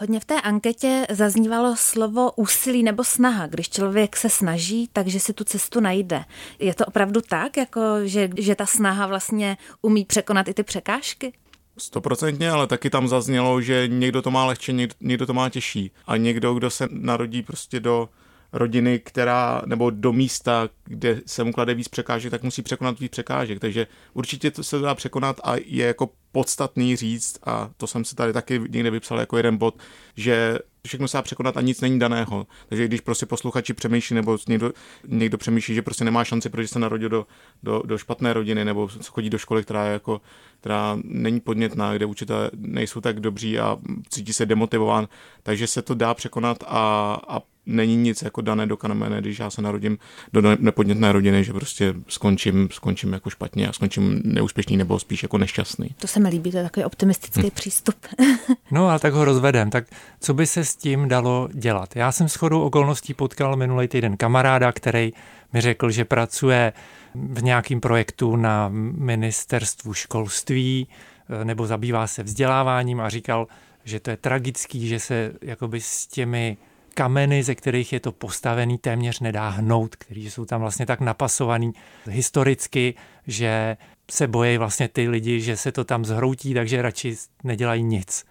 Hodně 0.00 0.20
v 0.20 0.24
té 0.24 0.40
anketě 0.40 1.06
zaznívalo 1.10 1.76
slovo 1.76 2.32
úsilí 2.32 2.82
nebo 2.82 3.04
snaha. 3.04 3.46
Když 3.46 3.68
člověk 3.68 4.16
se 4.16 4.30
snaží, 4.30 4.88
takže 4.92 5.20
si 5.20 5.32
tu 5.32 5.44
cestu 5.44 5.80
najde. 5.80 6.24
Je 6.58 6.74
to 6.74 6.86
opravdu 6.86 7.20
tak, 7.20 7.56
jako 7.56 7.80
že, 8.04 8.30
že 8.38 8.54
ta 8.54 8.66
snaha 8.66 9.06
vlastně 9.06 9.56
umí 9.82 10.04
překonat 10.04 10.48
i 10.48 10.54
ty 10.54 10.62
překážky? 10.62 11.32
Stoprocentně, 11.78 12.50
ale 12.50 12.66
taky 12.66 12.90
tam 12.90 13.08
zaznělo, 13.08 13.60
že 13.60 13.88
někdo 13.88 14.22
to 14.22 14.30
má 14.30 14.44
lehče, 14.44 14.72
někdo, 14.72 14.94
někdo 15.00 15.26
to 15.26 15.34
má 15.34 15.48
těžší. 15.48 15.90
A 16.06 16.16
někdo, 16.16 16.54
kdo 16.54 16.70
se 16.70 16.88
narodí 16.90 17.42
prostě 17.42 17.80
do 17.80 18.08
rodiny, 18.52 18.98
která, 18.98 19.62
nebo 19.66 19.90
do 19.90 20.12
místa, 20.12 20.68
kde 20.84 21.20
se 21.26 21.44
mu 21.44 21.52
klade 21.52 21.74
víc 21.74 21.88
překážek, 21.88 22.30
tak 22.30 22.42
musí 22.42 22.62
překonat 22.62 23.00
víc 23.00 23.10
překážek. 23.10 23.60
Takže 23.60 23.86
určitě 24.14 24.50
to 24.50 24.62
se 24.62 24.78
dá 24.78 24.94
překonat 24.94 25.40
a 25.44 25.56
je 25.64 25.86
jako 25.86 26.10
podstatný 26.32 26.96
říct, 26.96 27.38
a 27.44 27.70
to 27.76 27.86
jsem 27.86 28.04
si 28.04 28.14
tady 28.14 28.32
taky 28.32 28.60
někde 28.68 28.90
vypsal 28.90 29.20
jako 29.20 29.36
jeden 29.36 29.56
bod, 29.56 29.78
že 30.16 30.58
všechno 30.86 31.08
se 31.08 31.16
dá 31.16 31.22
překonat 31.22 31.56
a 31.56 31.60
nic 31.60 31.80
není 31.80 31.98
daného. 31.98 32.46
Takže 32.68 32.88
když 32.88 33.00
prostě 33.00 33.26
posluchači 33.26 33.74
přemýšlí 33.74 34.16
nebo 34.16 34.38
někdo, 34.48 34.72
někdo 35.06 35.38
přemýšlí, 35.38 35.74
že 35.74 35.82
prostě 35.82 36.04
nemá 36.04 36.24
šanci, 36.24 36.48
protože 36.48 36.68
se 36.68 36.78
narodil 36.78 37.08
do, 37.08 37.26
do, 37.62 37.82
do 37.84 37.98
špatné 37.98 38.32
rodiny 38.32 38.64
nebo 38.64 38.88
chodí 39.08 39.30
do 39.30 39.38
školy, 39.38 39.62
která 39.62 39.86
je 39.86 39.92
jako 39.92 40.20
která 40.60 40.98
není 41.04 41.40
podnětná, 41.40 41.94
kde 41.94 42.06
učitelé 42.06 42.50
nejsou 42.54 43.00
tak 43.00 43.20
dobří 43.20 43.58
a 43.58 43.76
cítí 44.08 44.32
se 44.32 44.46
demotivován, 44.46 45.08
takže 45.42 45.66
se 45.66 45.82
to 45.82 45.94
dá 45.94 46.14
překonat 46.14 46.64
a, 46.66 47.14
a 47.28 47.40
není 47.68 47.96
nic 47.96 48.22
jako 48.22 48.40
dané 48.40 48.66
do 48.66 48.76
kamene, 48.76 49.20
když 49.20 49.38
já 49.38 49.50
se 49.50 49.62
narodím 49.62 49.98
do 50.32 50.56
nepodnětné 50.58 51.12
rodiny, 51.12 51.44
že 51.44 51.52
prostě 51.52 51.94
skončím, 52.08 52.68
skončím 52.72 53.12
jako 53.12 53.30
špatně 53.30 53.68
a 53.68 53.72
skončím 53.72 54.22
neúspěšný 54.24 54.76
nebo 54.76 54.98
spíš 54.98 55.22
jako 55.22 55.38
nešťastný. 55.38 55.94
To 55.98 56.06
se 56.06 56.20
mi 56.20 56.28
líbí, 56.28 56.50
to 56.50 56.56
je 56.56 56.62
takový 56.62 56.84
optimistický 56.84 57.46
hm. 57.46 57.50
přístup. 57.50 57.94
no 58.70 58.88
a 58.88 58.98
tak 58.98 59.12
ho 59.12 59.24
rozvedem. 59.24 59.70
Tak 59.70 59.84
co 60.20 60.34
by 60.34 60.46
se 60.46 60.64
s 60.64 60.76
tím 60.76 61.08
dalo 61.08 61.48
dělat? 61.52 61.96
Já 61.96 62.12
jsem 62.12 62.28
s 62.28 62.34
chodou 62.34 62.62
okolností 62.62 63.14
potkal 63.14 63.56
minulý 63.56 63.88
týden 63.88 64.16
kamaráda, 64.16 64.72
který 64.72 65.12
mi 65.52 65.60
řekl, 65.60 65.90
že 65.90 66.04
pracuje 66.04 66.72
v 67.14 67.42
nějakém 67.42 67.80
projektu 67.80 68.36
na 68.36 68.68
ministerstvu 68.98 69.94
školství 69.94 70.88
eh, 71.28 71.44
nebo 71.44 71.66
zabývá 71.66 72.06
se 72.06 72.22
vzděláváním 72.22 73.00
a 73.00 73.08
říkal, 73.08 73.46
že 73.84 74.00
to 74.00 74.10
je 74.10 74.16
tragický, 74.16 74.88
že 74.88 75.00
se 75.00 75.32
jakoby 75.42 75.80
s 75.80 76.06
těmi 76.06 76.56
kameny, 76.98 77.42
ze 77.42 77.54
kterých 77.54 77.92
je 77.92 78.00
to 78.00 78.12
postavený, 78.12 78.78
téměř 78.78 79.20
nedá 79.20 79.48
hnout, 79.48 79.96
který 79.96 80.30
jsou 80.30 80.44
tam 80.44 80.60
vlastně 80.60 80.86
tak 80.86 81.00
napasovaný 81.00 81.72
historicky, 82.06 82.94
že 83.26 83.76
se 84.10 84.26
bojí 84.26 84.58
vlastně 84.58 84.88
ty 84.88 85.08
lidi, 85.08 85.40
že 85.40 85.56
se 85.56 85.72
to 85.72 85.84
tam 85.84 86.04
zhroutí, 86.04 86.54
takže 86.54 86.82
radši 86.82 87.16
nedělají 87.44 87.82
nic. 87.82 88.24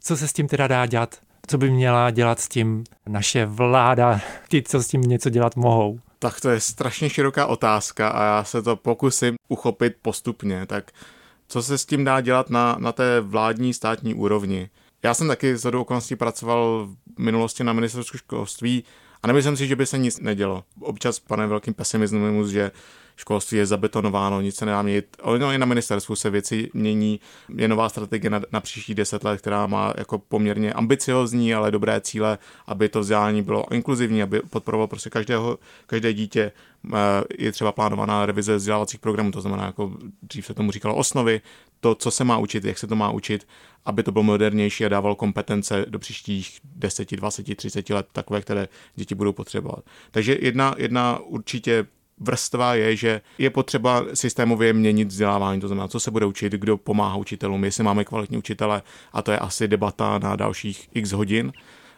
Co 0.00 0.16
se 0.16 0.28
s 0.28 0.32
tím 0.32 0.48
teda 0.48 0.66
dá 0.66 0.86
dělat? 0.86 1.18
Co 1.46 1.58
by 1.58 1.70
měla 1.70 2.10
dělat 2.10 2.40
s 2.40 2.48
tím 2.48 2.84
naše 3.08 3.46
vláda, 3.46 4.20
ti, 4.48 4.62
co 4.62 4.82
s 4.82 4.88
tím 4.88 5.00
něco 5.00 5.30
dělat 5.30 5.56
mohou? 5.56 6.00
Tak 6.18 6.40
to 6.40 6.50
je 6.50 6.60
strašně 6.60 7.10
široká 7.10 7.46
otázka 7.46 8.08
a 8.08 8.24
já 8.24 8.44
se 8.44 8.62
to 8.62 8.76
pokusím 8.76 9.34
uchopit 9.48 9.96
postupně. 10.02 10.66
Tak 10.66 10.90
co 11.48 11.62
se 11.62 11.78
s 11.78 11.86
tím 11.86 12.04
dá 12.04 12.20
dělat 12.20 12.50
na, 12.50 12.76
na 12.78 12.92
té 12.92 13.20
vládní 13.20 13.74
státní 13.74 14.14
úrovni? 14.14 14.70
Já 15.02 15.14
jsem 15.14 15.28
taky 15.28 15.56
z 15.56 15.64
okolností 15.64 16.16
pracoval 16.16 16.88
v 17.16 17.20
minulosti 17.20 17.64
na 17.64 17.72
ministerstvu 17.72 18.18
školství 18.18 18.84
a 19.22 19.26
nemyslím 19.26 19.56
si, 19.56 19.66
že 19.66 19.76
by 19.76 19.86
se 19.86 19.98
nic 19.98 20.20
nedělo. 20.20 20.64
Občas 20.80 21.18
pane 21.18 21.46
velkým 21.46 21.74
pesimismus, 21.74 22.50
že 22.50 22.70
školství 23.20 23.58
je 23.58 23.66
zabetonováno, 23.66 24.40
nic 24.40 24.56
se 24.56 24.66
nedá 24.66 24.82
měnit. 24.82 25.16
Ono 25.22 25.52
i 25.52 25.58
na 25.58 25.66
ministerstvu 25.66 26.16
se 26.16 26.30
věci 26.30 26.70
mění. 26.74 27.20
Je 27.56 27.68
nová 27.68 27.88
strategie 27.88 28.30
na, 28.30 28.40
na 28.52 28.60
příští 28.60 28.94
deset 28.94 29.24
let, 29.24 29.38
která 29.38 29.66
má 29.66 29.94
jako 29.98 30.18
poměrně 30.18 30.72
ambiciozní, 30.72 31.54
ale 31.54 31.70
dobré 31.70 32.00
cíle, 32.00 32.38
aby 32.66 32.88
to 32.88 33.00
vzdělání 33.00 33.42
bylo 33.42 33.72
inkluzivní, 33.72 34.22
aby 34.22 34.40
podporovalo 34.50 34.88
prostě 34.88 35.10
každého, 35.10 35.58
každé 35.86 36.12
dítě. 36.12 36.52
Eh, 36.94 36.98
je 37.38 37.52
třeba 37.52 37.72
plánovaná 37.72 38.26
revize 38.26 38.56
vzdělávacích 38.56 39.00
programů, 39.00 39.30
to 39.30 39.40
znamená, 39.40 39.66
jako 39.66 39.92
dřív 40.22 40.46
se 40.46 40.54
tomu 40.54 40.70
říkalo 40.70 40.96
osnovy, 40.96 41.40
to, 41.80 41.94
co 41.94 42.10
se 42.10 42.24
má 42.24 42.38
učit, 42.38 42.64
jak 42.64 42.78
se 42.78 42.86
to 42.86 42.96
má 42.96 43.10
učit, 43.10 43.46
aby 43.84 44.02
to 44.02 44.12
bylo 44.12 44.22
modernější 44.22 44.84
a 44.84 44.88
dávalo 44.88 45.14
kompetence 45.14 45.86
do 45.88 45.98
příštích 45.98 46.60
10, 46.64 47.10
20, 47.10 47.56
30 47.56 47.90
let, 47.90 48.06
takové, 48.12 48.40
které 48.40 48.68
děti 48.94 49.14
budou 49.14 49.32
potřebovat. 49.32 49.84
Takže 50.10 50.38
jedna, 50.40 50.74
jedna 50.78 51.18
určitě 51.18 51.86
vrstva 52.20 52.74
je, 52.74 52.96
že 52.96 53.20
je 53.38 53.50
potřeba 53.50 54.04
systémově 54.14 54.72
měnit 54.72 55.08
vzdělávání, 55.08 55.60
to 55.60 55.68
znamená, 55.68 55.88
co 55.88 56.00
se 56.00 56.10
bude 56.10 56.26
učit, 56.26 56.52
kdo 56.52 56.76
pomáhá 56.76 57.16
učitelům, 57.16 57.64
jestli 57.64 57.84
máme 57.84 58.04
kvalitní 58.04 58.38
učitele 58.38 58.82
a 59.12 59.22
to 59.22 59.32
je 59.32 59.38
asi 59.38 59.68
debata 59.68 60.18
na 60.18 60.36
dalších 60.36 60.88
x 60.94 61.12
hodin. 61.12 61.52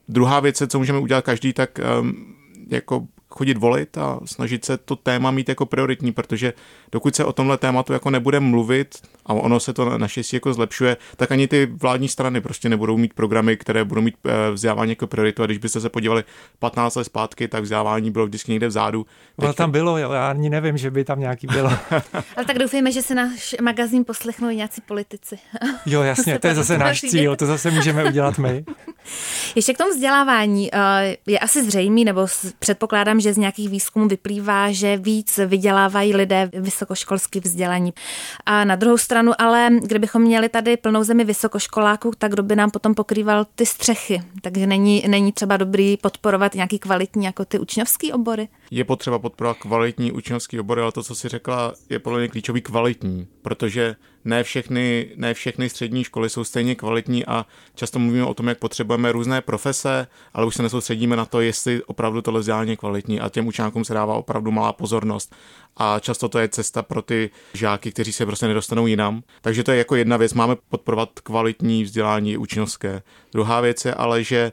Druhá 0.09 0.41
věc, 0.41 0.63
co 0.69 0.79
můžeme 0.79 0.99
udělat 0.99 1.25
každý, 1.25 1.53
tak 1.53 1.81
um, 2.01 2.35
jako 2.69 3.07
chodit 3.33 3.59
volit 3.59 3.99
a 3.99 4.21
snažit 4.25 4.65
se 4.65 4.77
to 4.77 4.97
téma 4.97 5.31
mít 5.31 5.49
jako 5.49 5.67
prioritní, 5.67 6.13
protože 6.13 6.53
dokud 6.93 7.17
se 7.17 7.25
o 7.25 7.33
tomhle 7.33 7.59
tématu 7.59 7.93
jako 7.93 8.11
nebude 8.11 8.41
mluvit 8.41 8.97
a 9.27 9.35
ono 9.35 9.61
se 9.61 9.73
to 9.73 9.99
naštěstí 9.99 10.37
jako 10.37 10.55
zlepšuje, 10.55 10.97
tak 11.17 11.33
ani 11.33 11.49
ty 11.49 11.67
vládní 11.67 12.09
strany 12.09 12.41
prostě 12.41 12.69
nebudou 12.69 12.97
mít 12.97 13.15
programy, 13.15 13.57
které 13.57 13.85
budou 13.85 14.03
mít 14.03 14.15
eh, 14.25 14.51
vzdělávání 14.51 14.91
jako 14.91 15.07
prioritu. 15.07 15.43
A 15.43 15.47
když 15.47 15.59
byste 15.59 15.81
se 15.81 15.89
podívali 15.89 16.25
15 16.59 16.95
let 16.95 17.05
zpátky, 17.05 17.49
tak 17.49 17.63
vzdělávání 17.63 18.11
bylo 18.11 18.27
vždycky 18.27 18.53
někde 18.53 18.69
vzadu. 18.69 19.07
Teď... 19.37 19.45
Ale 19.45 19.55
tam 19.55 19.71
bylo, 19.71 19.99
já 19.99 20.31
ani 20.31 20.51
nevím, 20.51 20.77
že 20.77 20.91
by 20.91 21.05
tam 21.05 21.21
nějaký 21.21 21.47
bylo. 21.47 21.71
Ale 22.37 22.47
tak 22.47 22.59
doufejme, 22.59 22.93
že 22.93 23.03
se 23.03 23.15
náš 23.15 23.55
magazín 23.63 24.05
poslechnou 24.05 24.49
i 24.49 24.57
nějací 24.57 24.81
politici. 24.81 25.39
jo, 25.87 26.03
jasně, 26.03 26.39
to 26.39 26.47
je 26.47 26.55
zase 26.55 26.79
náš 26.79 27.01
cíl, 27.01 27.37
to 27.37 27.47
zase 27.47 27.71
můžeme 27.71 28.05
udělat 28.05 28.39
my. 28.39 28.65
Ještě 29.55 29.75
k 29.75 29.79
tomu 29.79 29.91
vzdělávání. 29.91 30.71
Eh, 30.75 31.17
je 31.27 31.39
asi 31.39 31.65
zřejmý, 31.65 32.05
nebo 32.05 32.27
předpokládám, 32.59 33.21
že 33.23 33.35
z 33.35 33.37
nějakých 33.39 33.69
výzkumů 33.69 34.09
vyplývá, 34.09 34.73
že 34.73 34.97
víc 34.97 35.41
vydělávají 35.47 36.15
lidé 36.15 36.51
vysokoškolsky 36.53 37.41
vzdělaní. 37.41 37.93
A 38.47 38.65
na 38.65 38.77
druhou 38.77 38.99
stranu 38.99 39.33
ale, 39.39 39.71
kdybychom 39.83 40.23
měli 40.23 40.49
tady 40.49 40.77
plnou 40.77 41.05
zemi 41.05 41.25
vysokoškoláků, 41.25 42.11
tak 42.19 42.33
kdo 42.33 42.43
by 42.43 42.57
nám 42.57 42.71
potom 42.71 42.95
pokrýval 42.95 43.47
ty 43.55 43.67
střechy. 43.67 44.23
Takže 44.41 44.67
není, 44.67 45.05
není 45.09 45.33
třeba 45.33 45.57
dobrý 45.57 45.97
podporovat 45.97 46.55
nějaký 46.55 46.79
kvalitní 46.79 47.25
jako 47.25 47.45
ty 47.45 47.59
učňovský 47.59 48.13
obory? 48.13 48.49
Je 48.71 48.85
potřeba 48.85 49.19
podporovat 49.19 49.57
kvalitní 49.59 50.13
učňovský 50.13 50.61
obory, 50.61 50.83
ale 50.83 50.93
to, 50.93 51.03
co 51.03 51.15
si 51.15 51.29
řekla, 51.29 51.75
je 51.91 51.99
podle 51.99 52.19
mě 52.19 52.29
klíčový 52.29 52.61
kvalitní, 52.61 53.27
protože 53.43 53.97
ne 54.25 54.45
všechny, 54.45 55.09
ne 55.17 55.35
všechny 55.35 55.69
střední 55.69 56.05
školy 56.05 56.31
jsou 56.31 56.45
stejně 56.45 56.75
kvalitní 56.75 57.27
a 57.27 57.47
často 57.75 57.99
mluvíme 57.99 58.25
o 58.25 58.35
tom, 58.35 58.49
jak 58.49 58.59
potřebujeme 58.59 59.13
různé 59.13 59.41
profese, 59.41 60.07
ale 60.35 60.47
už 60.47 60.55
se 60.55 60.63
nesoustředíme 60.63 61.17
na 61.17 61.25
to, 61.25 61.41
jestli 61.41 61.83
opravdu 61.85 62.23
tohle 62.23 62.41
vzdělání 62.41 62.71
je 62.71 62.77
kvalitní 62.77 63.21
a 63.21 63.29
těm 63.29 63.47
učákům 63.47 63.85
se 63.85 63.95
dává 63.95 64.15
opravdu 64.15 64.51
malá 64.51 64.73
pozornost 64.73 65.35
a 65.77 65.99
často 65.99 66.29
to 66.29 66.39
je 66.39 66.49
cesta 66.49 66.83
pro 66.83 67.03
ty 67.03 67.31
žáky, 67.55 67.93
kteří 67.93 68.13
se 68.13 68.27
prostě 68.27 68.47
nedostanou 68.47 68.87
jinam. 68.87 69.23
Takže 69.41 69.65
to 69.65 69.73
je 69.73 69.79
jako 69.79 69.97
jedna 69.97 70.17
věc, 70.17 70.35
máme 70.35 70.57
podporovat 70.69 71.21
kvalitní 71.21 71.85
vzdělání 71.85 72.37
učňovské. 72.37 73.03
Druhá 73.33 73.61
věc 73.61 73.85
je 73.85 73.95
ale, 73.95 74.25
že 74.25 74.53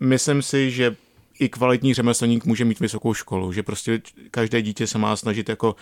myslím 0.00 0.42
si, 0.42 0.70
že 0.70 0.96
i 1.38 1.48
kvalitní 1.48 1.94
řemeslník 1.94 2.44
může 2.44 2.64
mít 2.64 2.80
vysokou 2.80 3.14
školu, 3.14 3.52
že 3.52 3.62
prostě 3.62 4.00
každé 4.30 4.62
dítě 4.62 4.86
se 4.86 4.98
má 4.98 5.16
snažit 5.16 5.48
jako 5.48 5.76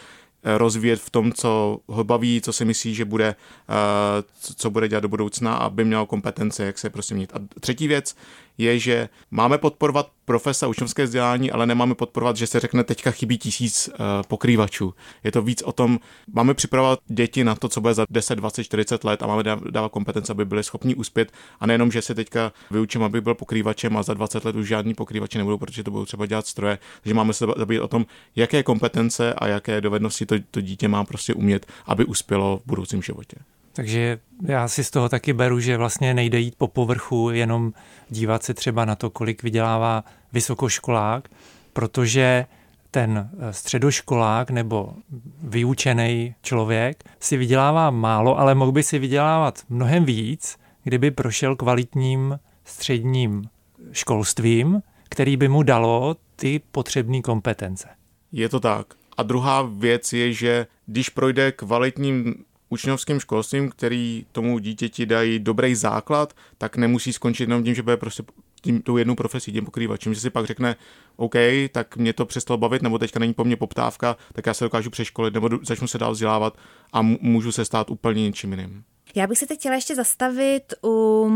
rozvíjet 0.46 1.00
v 1.00 1.10
tom, 1.10 1.32
co 1.32 1.78
ho 1.86 2.04
baví, 2.04 2.40
co 2.40 2.52
si 2.52 2.64
myslí, 2.64 2.94
že 2.94 3.04
bude, 3.04 3.28
eh, 3.68 4.22
co 4.56 4.70
bude 4.70 4.88
dělat 4.88 5.00
do 5.00 5.08
budoucna, 5.08 5.54
aby 5.54 5.84
měl 5.84 6.06
kompetence, 6.06 6.64
jak 6.64 6.78
se 6.78 6.90
prostě 6.90 7.14
mít. 7.14 7.32
A 7.34 7.38
třetí 7.60 7.88
věc 7.88 8.16
je, 8.58 8.78
že 8.78 9.08
máme 9.30 9.58
podporovat 9.58 10.10
profesa 10.24 10.66
učňovské 10.66 11.04
vzdělání, 11.04 11.50
ale 11.50 11.66
nemáme 11.66 11.94
podporovat, 11.94 12.36
že 12.36 12.46
se 12.46 12.60
řekne, 12.60 12.84
teďka 12.84 13.10
chybí 13.10 13.38
tisíc 13.38 13.88
uh, 13.88 13.96
pokrývačů. 14.28 14.94
Je 15.24 15.32
to 15.32 15.42
víc 15.42 15.62
o 15.62 15.72
tom, 15.72 15.98
máme 16.32 16.54
připravovat 16.54 16.98
děti 17.06 17.44
na 17.44 17.54
to, 17.54 17.68
co 17.68 17.80
bude 17.80 17.94
za 17.94 18.06
10, 18.10 18.34
20, 18.34 18.64
40 18.64 19.04
let 19.04 19.22
a 19.22 19.26
máme 19.26 19.42
dávat 19.70 19.92
kompetence, 19.92 20.32
aby 20.32 20.44
byli 20.44 20.64
schopni 20.64 20.94
uspět 20.94 21.32
a 21.60 21.66
nejenom, 21.66 21.92
že 21.92 22.02
se 22.02 22.14
teďka 22.14 22.52
vyučím, 22.70 23.02
aby 23.02 23.20
byl 23.20 23.34
pokrývačem 23.34 23.96
a 23.96 24.02
za 24.02 24.14
20 24.14 24.44
let 24.44 24.56
už 24.56 24.68
žádný 24.68 24.94
pokrývače 24.94 25.38
nebudou, 25.38 25.58
protože 25.58 25.84
to 25.84 25.90
budou 25.90 26.04
třeba 26.04 26.26
dělat 26.26 26.46
stroje. 26.46 26.78
Takže 27.02 27.14
máme 27.14 27.32
se 27.32 27.46
zabývat 27.56 27.84
o 27.84 27.88
tom, 27.88 28.06
jaké 28.36 28.62
kompetence 28.62 29.34
a 29.34 29.46
jaké 29.46 29.80
dovednosti 29.80 30.26
to, 30.26 30.34
to 30.50 30.60
dítě 30.60 30.88
má 30.88 31.04
prostě 31.04 31.34
umět, 31.34 31.66
aby 31.86 32.04
uspělo 32.04 32.60
v 32.64 32.66
budoucím 32.66 33.02
životě. 33.02 33.36
Takže 33.76 34.18
já 34.46 34.68
si 34.68 34.84
z 34.84 34.90
toho 34.90 35.08
taky 35.08 35.32
beru, 35.32 35.60
že 35.60 35.76
vlastně 35.76 36.14
nejde 36.14 36.38
jít 36.38 36.54
po 36.58 36.68
povrchu, 36.68 37.30
jenom 37.30 37.72
dívat 38.10 38.42
se 38.42 38.54
třeba 38.54 38.84
na 38.84 38.96
to, 38.96 39.10
kolik 39.10 39.42
vydělává 39.42 40.04
vysokoškolák, 40.32 41.28
protože 41.72 42.46
ten 42.90 43.30
eh, 43.38 43.52
středoškolák 43.52 44.50
nebo 44.50 44.94
vyučený 45.42 46.34
člověk 46.42 47.04
si 47.20 47.36
vydělává 47.36 47.90
málo, 47.90 48.38
ale 48.38 48.54
mohl 48.54 48.72
by 48.72 48.82
si 48.82 48.98
vydělávat 48.98 49.62
mnohem 49.68 50.04
víc, 50.04 50.56
kdyby 50.84 51.10
prošel 51.10 51.56
kvalitním 51.56 52.38
středním 52.64 53.44
školstvím, 53.92 54.82
který 55.08 55.36
by 55.36 55.48
mu 55.48 55.62
dalo 55.62 56.16
ty 56.36 56.60
potřebné 56.70 57.22
kompetence. 57.22 57.88
Je 58.32 58.48
to 58.48 58.60
tak. 58.60 58.86
A 59.16 59.22
druhá 59.22 59.62
věc 59.62 60.12
je, 60.12 60.32
že 60.32 60.66
když 60.86 61.08
projde 61.08 61.52
kvalitním 61.52 62.34
učňovským 62.68 63.20
školstvím, 63.20 63.70
který 63.70 64.26
tomu 64.32 64.58
dítěti 64.58 65.06
dají 65.06 65.38
dobrý 65.38 65.74
základ, 65.74 66.36
tak 66.58 66.76
nemusí 66.76 67.12
skončit 67.12 67.42
jenom 67.42 67.64
tím, 67.64 67.74
že 67.74 67.82
bude 67.82 67.96
prostě 67.96 68.22
tím, 68.60 68.82
tou 68.82 68.96
jednou 68.96 69.14
profesí, 69.14 69.52
tím 69.52 69.64
pokrývačem, 69.64 70.14
že 70.14 70.20
si 70.20 70.30
pak 70.30 70.46
řekne, 70.46 70.76
OK, 71.16 71.34
tak 71.72 71.96
mě 71.96 72.12
to 72.12 72.26
přestalo 72.26 72.58
bavit, 72.58 72.82
nebo 72.82 72.98
teďka 72.98 73.18
není 73.18 73.34
po 73.34 73.44
mně 73.44 73.56
poptávka, 73.56 74.16
tak 74.32 74.46
já 74.46 74.54
se 74.54 74.64
dokážu 74.64 74.90
přeškolit, 74.90 75.34
nebo 75.34 75.50
začnu 75.62 75.88
se 75.88 75.98
dál 75.98 76.12
vzdělávat 76.12 76.58
a 76.92 77.02
můžu 77.02 77.52
se 77.52 77.64
stát 77.64 77.90
úplně 77.90 78.22
něčím 78.22 78.50
jiným. 78.50 78.84
Já 79.14 79.26
bych 79.26 79.38
se 79.38 79.46
teď 79.46 79.58
chtěla 79.58 79.74
ještě 79.74 79.94
zastavit 79.94 80.74
u 80.84 81.30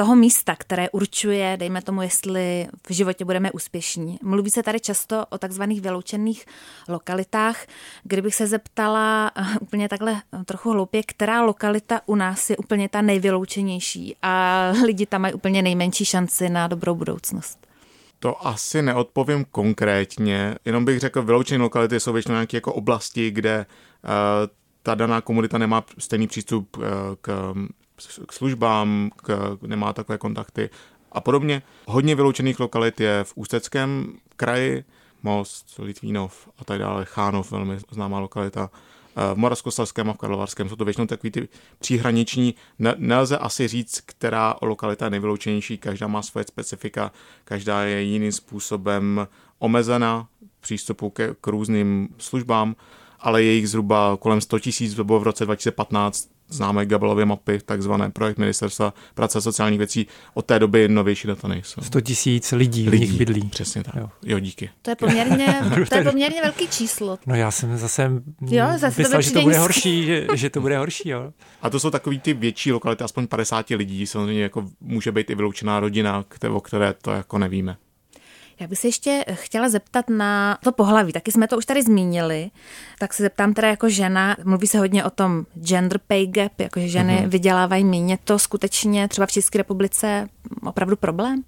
toho 0.00 0.16
místa, 0.16 0.56
které 0.58 0.90
určuje, 0.90 1.56
dejme 1.60 1.82
tomu, 1.82 2.02
jestli 2.02 2.68
v 2.88 2.92
životě 2.92 3.24
budeme 3.24 3.52
úspěšní. 3.52 4.18
Mluví 4.22 4.50
se 4.50 4.62
tady 4.62 4.80
často 4.80 5.26
o 5.30 5.38
takzvaných 5.38 5.80
vyloučených 5.80 6.46
lokalitách. 6.88 7.66
Kdybych 8.04 8.34
se 8.34 8.46
zeptala 8.46 9.30
eh, 9.36 9.58
úplně 9.60 9.88
takhle 9.88 10.12
eh, 10.12 10.44
trochu 10.44 10.70
hloupě, 10.70 11.02
která 11.02 11.42
lokalita 11.42 12.00
u 12.06 12.14
nás 12.14 12.50
je 12.50 12.56
úplně 12.56 12.88
ta 12.88 13.02
nejvyloučenější 13.02 14.16
a 14.22 14.72
lidi 14.84 15.06
tam 15.06 15.22
mají 15.22 15.34
úplně 15.34 15.62
nejmenší 15.62 16.04
šanci 16.04 16.48
na 16.48 16.66
dobrou 16.66 16.94
budoucnost? 16.94 17.66
To 18.18 18.46
asi 18.46 18.82
neodpovím 18.82 19.44
konkrétně, 19.50 20.54
jenom 20.64 20.84
bych 20.84 21.00
řekl, 21.00 21.22
vyloučené 21.22 21.62
lokality 21.62 22.00
jsou 22.00 22.12
většinou 22.12 22.34
nějaké 22.34 22.56
jako 22.56 22.72
oblasti, 22.72 23.30
kde 23.30 23.66
uh, 24.04 24.10
ta 24.82 24.94
daná 24.94 25.20
komunita 25.20 25.58
nemá 25.58 25.84
stejný 25.98 26.26
přístup 26.26 26.76
k 27.20 27.54
k 28.26 28.32
službám, 28.32 29.10
k, 29.16 29.58
nemá 29.66 29.92
takové 29.92 30.18
kontakty 30.18 30.70
a 31.12 31.20
podobně. 31.20 31.62
Hodně 31.86 32.14
vyloučených 32.14 32.60
lokalit 32.60 33.00
je 33.00 33.24
v 33.24 33.32
Ústeckém 33.36 34.12
kraji, 34.36 34.84
Most, 35.22 35.78
Litvínov 35.78 36.48
a 36.58 36.64
tak 36.64 36.78
dále, 36.78 37.04
Chánov, 37.04 37.50
velmi 37.50 37.78
známá 37.90 38.18
lokalita, 38.18 38.70
v 39.34 39.34
Moravskoslezském 39.34 40.10
a 40.10 40.12
v 40.12 40.16
Karlovarském. 40.16 40.68
Jsou 40.68 40.76
to 40.76 40.84
většinou 40.84 41.06
takový 41.06 41.30
ty 41.30 41.48
příhraniční. 41.78 42.54
Nelze 42.96 43.38
asi 43.38 43.68
říct, 43.68 44.00
která 44.00 44.54
lokalita 44.62 45.04
je 45.04 45.10
nejvyloučenější, 45.10 45.78
každá 45.78 46.06
má 46.06 46.22
svoje 46.22 46.44
specifika, 46.44 47.12
každá 47.44 47.82
je 47.82 48.02
jiným 48.02 48.32
způsobem 48.32 49.28
omezena 49.58 50.28
přístupu 50.60 51.10
ke, 51.10 51.34
k 51.40 51.46
různým 51.46 52.08
službám, 52.18 52.76
ale 53.20 53.42
je 53.42 53.52
jich 53.52 53.68
zhruba 53.68 54.16
kolem 54.16 54.40
100 54.40 54.58
tisíc, 54.58 54.94
to 54.94 55.04
bylo 55.04 55.20
v 55.20 55.22
roce 55.22 55.44
2015 55.44 56.29
známé 56.50 56.86
Gabelově 56.86 57.24
mapy, 57.24 57.58
takzvané 57.64 58.10
projekt 58.10 58.38
ministerstva 58.38 58.94
práce 59.14 59.38
a 59.38 59.40
sociálních 59.40 59.78
věcí. 59.78 60.06
Od 60.34 60.46
té 60.46 60.58
doby 60.58 60.88
novější 60.88 61.28
data 61.28 61.48
nejsou. 61.48 61.82
100 61.82 62.00
tisíc 62.00 62.52
lidí, 62.52 62.88
lidí 62.88 63.06
v 63.06 63.10
nich 63.10 63.18
bydlí. 63.18 63.48
Přesně 63.48 63.84
tak. 63.84 63.94
Jo, 63.94 64.08
jo 64.24 64.38
díky. 64.38 64.70
To 64.82 64.90
je 64.90 64.96
poměrně, 64.96 65.60
to 65.88 65.96
je 65.96 66.04
poměrně 66.04 66.42
velký 66.42 66.68
číslo. 66.68 67.18
No 67.26 67.34
já 67.34 67.50
jsem 67.50 67.78
zase, 67.78 68.10
jo, 68.40 68.66
zase 68.76 69.02
myslel, 69.02 69.18
to 69.18 69.22
že 69.22 69.32
to 69.32 69.42
bude 69.42 69.58
horší, 69.58 70.04
že, 70.04 70.26
že 70.34 70.50
to 70.50 70.60
bude 70.60 70.78
horší. 70.78 71.08
Jo. 71.08 71.32
A 71.62 71.70
to 71.70 71.80
jsou 71.80 71.90
takový 71.90 72.20
ty 72.20 72.34
větší 72.34 72.72
lokality, 72.72 73.04
aspoň 73.04 73.26
50 73.26 73.70
lidí, 73.70 74.06
samozřejmě 74.06 74.42
jako 74.42 74.66
může 74.80 75.12
být 75.12 75.30
i 75.30 75.34
vyloučená 75.34 75.80
rodina, 75.80 76.24
o 76.50 76.60
které 76.60 76.94
to 77.02 77.10
jako 77.10 77.38
nevíme. 77.38 77.76
Já 78.60 78.66
bych 78.66 78.78
se 78.78 78.88
ještě 78.88 79.24
chtěla 79.32 79.68
zeptat 79.68 80.10
na 80.10 80.58
to 80.64 80.72
pohlaví. 80.72 81.12
Taky 81.12 81.32
jsme 81.32 81.48
to 81.48 81.58
už 81.58 81.66
tady 81.66 81.82
zmínili. 81.82 82.50
Tak 82.98 83.14
se 83.14 83.22
zeptám 83.22 83.54
teda 83.54 83.68
jako 83.68 83.88
žena, 83.88 84.36
mluví 84.44 84.66
se 84.66 84.78
hodně 84.78 85.04
o 85.04 85.10
tom 85.10 85.44
gender 85.54 86.00
pay 86.06 86.26
gap, 86.26 86.60
jakože 86.60 86.88
ženy 86.88 87.16
mm-hmm. 87.16 87.28
vydělávají 87.28 87.84
méně. 87.84 88.18
To 88.24 88.38
skutečně 88.38 89.08
třeba 89.08 89.26
v 89.26 89.32
České 89.32 89.58
republice 89.58 90.28
opravdu 90.66 90.96
problém? 90.96 91.42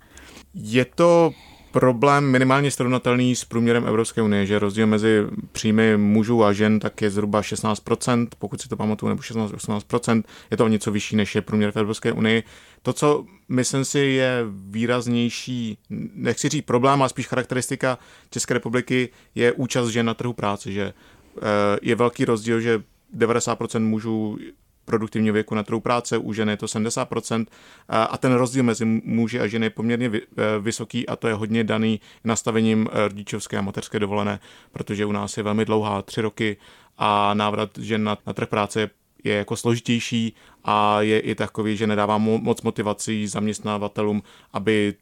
Je 0.54 0.84
to 0.84 1.32
problém 1.72 2.30
minimálně 2.30 2.70
srovnatelný 2.70 3.36
s 3.36 3.44
průměrem 3.44 3.86
Evropské 3.86 4.22
unie, 4.22 4.46
že 4.46 4.58
rozdíl 4.58 4.86
mezi 4.86 5.22
příjmy 5.52 5.96
mužů 5.96 6.44
a 6.44 6.52
žen 6.52 6.80
tak 6.80 7.02
je 7.02 7.10
zhruba 7.10 7.40
16%, 7.40 8.28
pokud 8.38 8.60
si 8.60 8.68
to 8.68 8.76
pamatuju, 8.76 9.08
nebo 9.08 9.22
16-18%, 9.22 10.22
je 10.50 10.56
to 10.56 10.64
o 10.64 10.68
něco 10.68 10.90
vyšší 10.90 11.16
než 11.16 11.34
je 11.34 11.42
průměr 11.42 11.72
v 11.72 11.76
Evropské 11.76 12.12
unii. 12.12 12.42
To, 12.82 12.92
co 12.92 13.24
myslím 13.48 13.84
si 13.84 13.98
je 13.98 14.44
výraznější, 14.48 15.78
nechci 16.14 16.48
říct 16.48 16.64
problém, 16.64 17.00
ale 17.00 17.08
spíš 17.08 17.26
charakteristika 17.26 17.98
České 18.30 18.54
republiky, 18.54 19.08
je 19.34 19.52
účast 19.52 19.88
žen 19.88 20.06
na 20.06 20.14
trhu 20.14 20.32
práce, 20.32 20.72
že 20.72 20.82
eh, 20.82 21.42
je 21.82 21.94
velký 21.94 22.24
rozdíl, 22.24 22.60
že 22.60 22.82
90% 23.16 23.80
mužů 23.80 24.38
produktivního 24.84 25.32
věku 25.32 25.54
na 25.54 25.62
trhu 25.62 25.80
práce, 25.80 26.18
u 26.18 26.32
žen 26.32 26.50
je 26.50 26.56
to 26.56 26.66
70% 26.66 27.46
a 27.88 28.18
ten 28.18 28.32
rozdíl 28.32 28.62
mezi 28.62 28.84
muži 29.04 29.40
a 29.40 29.46
ženy 29.46 29.66
je 29.66 29.70
poměrně 29.70 30.06
e, 30.06 30.20
vysoký 30.60 31.08
a 31.08 31.16
to 31.16 31.28
je 31.28 31.34
hodně 31.34 31.64
daný 31.64 32.00
nastavením 32.24 32.88
e, 32.92 33.08
rodičovské 33.08 33.58
a 33.58 33.62
mateřské 33.62 33.98
dovolené, 33.98 34.40
protože 34.72 35.06
u 35.06 35.12
nás 35.12 35.36
je 35.36 35.42
velmi 35.42 35.64
dlouhá, 35.64 36.02
tři 36.02 36.20
roky 36.20 36.56
a 36.98 37.34
návrat 37.34 37.70
žen 37.78 38.04
na, 38.04 38.18
na 38.26 38.32
trh 38.32 38.48
práce 38.48 38.80
je 38.80 38.90
je 39.24 39.34
jako 39.34 39.56
složitější 39.56 40.34
a 40.64 41.00
je 41.00 41.20
i 41.20 41.34
takový, 41.34 41.76
že 41.76 41.86
nedává 41.86 42.18
moc 42.18 42.62
motivací 42.62 43.26
zaměstnavatelům, 43.26 44.22
aby 44.52 44.94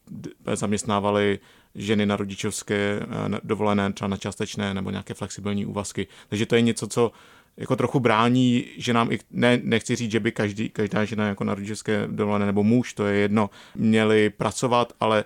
zaměstnávali 0.54 1.38
ženy 1.74 2.06
na 2.06 2.16
rodičovské 2.16 2.74
e, 2.74 3.06
dovolené, 3.42 3.92
třeba 3.92 4.08
na 4.08 4.16
částečné 4.16 4.74
nebo 4.74 4.90
nějaké 4.90 5.14
flexibilní 5.14 5.66
úvazky. 5.66 6.06
Takže 6.28 6.46
to 6.46 6.54
je 6.54 6.60
něco, 6.60 6.86
co 6.86 7.12
jako 7.60 7.76
trochu 7.76 8.00
brání, 8.00 8.64
že 8.76 8.92
nám 8.92 9.12
i, 9.12 9.18
ne, 9.30 9.60
nechci 9.62 9.96
říct, 9.96 10.10
že 10.10 10.20
by 10.20 10.32
každý, 10.32 10.68
každá 10.68 11.04
žena 11.04 11.28
jako 11.28 11.44
na 11.44 11.54
rodičovské 11.54 12.08
dovolené 12.10 12.46
nebo 12.46 12.62
muž, 12.62 12.92
to 12.92 13.06
je 13.06 13.16
jedno, 13.16 13.50
měli 13.74 14.30
pracovat, 14.30 14.92
ale 15.00 15.24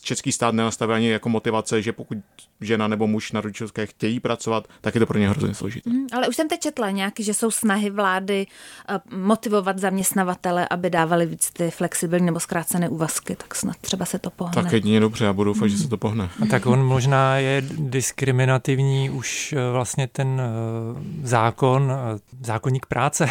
český 0.00 0.32
stát 0.32 0.54
nenastavil 0.54 0.94
ani 0.94 1.08
jako 1.08 1.28
motivace, 1.28 1.82
že 1.82 1.92
pokud 1.92 2.18
žena 2.60 2.88
nebo 2.88 3.06
muž 3.06 3.32
na 3.32 3.40
rodičovské 3.40 3.86
chtějí 3.86 4.20
pracovat, 4.20 4.68
tak 4.80 4.94
je 4.94 4.98
to 4.98 5.06
pro 5.06 5.18
ně 5.18 5.28
hrozně 5.28 5.54
složité. 5.54 5.90
Mm, 5.90 6.06
ale 6.12 6.28
už 6.28 6.36
jsem 6.36 6.48
teď 6.48 6.60
četla 6.60 6.90
nějaký, 6.90 7.24
že 7.24 7.34
jsou 7.34 7.50
snahy 7.50 7.90
vlády 7.90 8.46
eh, 8.88 9.00
motivovat 9.16 9.78
zaměstnavatele, 9.78 10.68
aby 10.70 10.90
dávali 10.90 11.26
víc 11.26 11.50
ty 11.50 11.70
flexibilní 11.70 12.26
nebo 12.26 12.40
zkrácené 12.40 12.88
úvazky, 12.88 13.36
tak 13.36 13.54
snad 13.54 13.76
třeba 13.80 14.04
se 14.04 14.18
to 14.18 14.30
pohne. 14.30 14.62
Tak 14.62 14.72
jedině 14.72 15.00
dobře, 15.00 15.24
já 15.24 15.32
budu 15.32 15.50
doufat, 15.50 15.64
mm. 15.64 15.68
že 15.68 15.78
se 15.78 15.88
to 15.88 15.96
pohne. 15.96 16.30
A 16.42 16.46
tak 16.46 16.66
on 16.66 16.86
možná 16.86 17.36
je 17.36 17.62
diskriminativní 17.78 19.10
už 19.10 19.52
eh, 19.52 19.72
vlastně 19.72 20.06
ten 20.06 20.40
eh, 20.40 21.26
zákon, 21.26 21.92
zákonník 22.40 22.86
práce, 22.86 23.30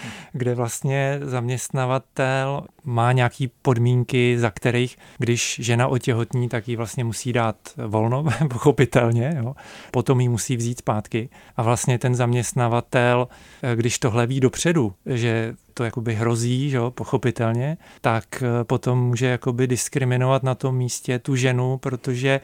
kde 0.32 0.54
vlastně 0.54 1.18
zaměstnavatel 1.22 2.66
má 2.84 3.12
nějaký 3.12 3.50
podmínky, 3.62 4.38
za 4.38 4.50
kterých, 4.50 4.98
když 5.18 5.60
žena 5.62 5.88
otěhotní, 5.88 6.48
tak 6.48 6.68
ji 6.68 6.76
vlastně 6.76 7.04
musí 7.04 7.32
dát 7.32 7.56
volno, 7.86 8.24
pochopitelně, 8.48 9.34
jo. 9.36 9.54
potom 9.90 10.20
ji 10.20 10.28
musí 10.28 10.56
vzít 10.56 10.78
zpátky. 10.78 11.28
A 11.56 11.62
vlastně 11.62 11.98
ten 11.98 12.14
zaměstnavatel, 12.14 13.28
když 13.74 13.98
tohle 13.98 14.26
ví 14.26 14.40
dopředu, 14.40 14.94
že 15.06 15.54
to 15.74 15.84
jakoby 15.84 16.14
hrozí, 16.14 16.70
že 16.70 16.76
jo, 16.76 16.90
pochopitelně, 16.90 17.76
tak 18.00 18.42
potom 18.62 18.98
může 18.98 19.26
jakoby 19.26 19.66
diskriminovat 19.66 20.42
na 20.42 20.54
tom 20.54 20.76
místě 20.76 21.18
tu 21.18 21.36
ženu, 21.36 21.78
protože 21.78 22.40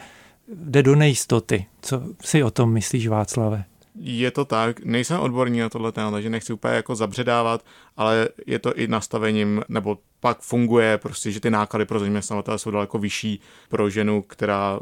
jde 0.55 0.83
do 0.83 0.95
nejistoty. 0.95 1.67
Co 1.83 2.03
si 2.21 2.43
o 2.43 2.51
tom 2.51 2.73
myslíš, 2.73 3.09
Václave? 3.09 3.65
Je 4.01 4.31
to 4.31 4.45
tak, 4.45 4.85
nejsem 4.85 5.21
odborník 5.21 5.61
na 5.61 5.69
tohle 5.69 5.93
téma, 5.93 6.11
takže 6.11 6.31
nechci 6.31 6.53
úplně 6.53 6.75
jako 6.75 6.95
zabředávat, 6.95 7.65
ale 7.97 8.29
je 8.47 8.59
to 8.59 8.75
i 8.75 8.89
nastavením, 8.89 9.63
nebo 9.69 9.99
pak 10.21 10.41
funguje 10.41 10.99
prostě, 10.99 11.31
že 11.31 11.41
ty 11.41 11.51
náklady 11.51 11.85
pro 11.85 11.99
zaměstnavatele 11.99 12.59
jsou 12.59 12.71
daleko 12.71 12.99
vyšší 12.99 13.41
pro 13.69 13.91
ženu, 13.91 14.23
která 14.23 14.81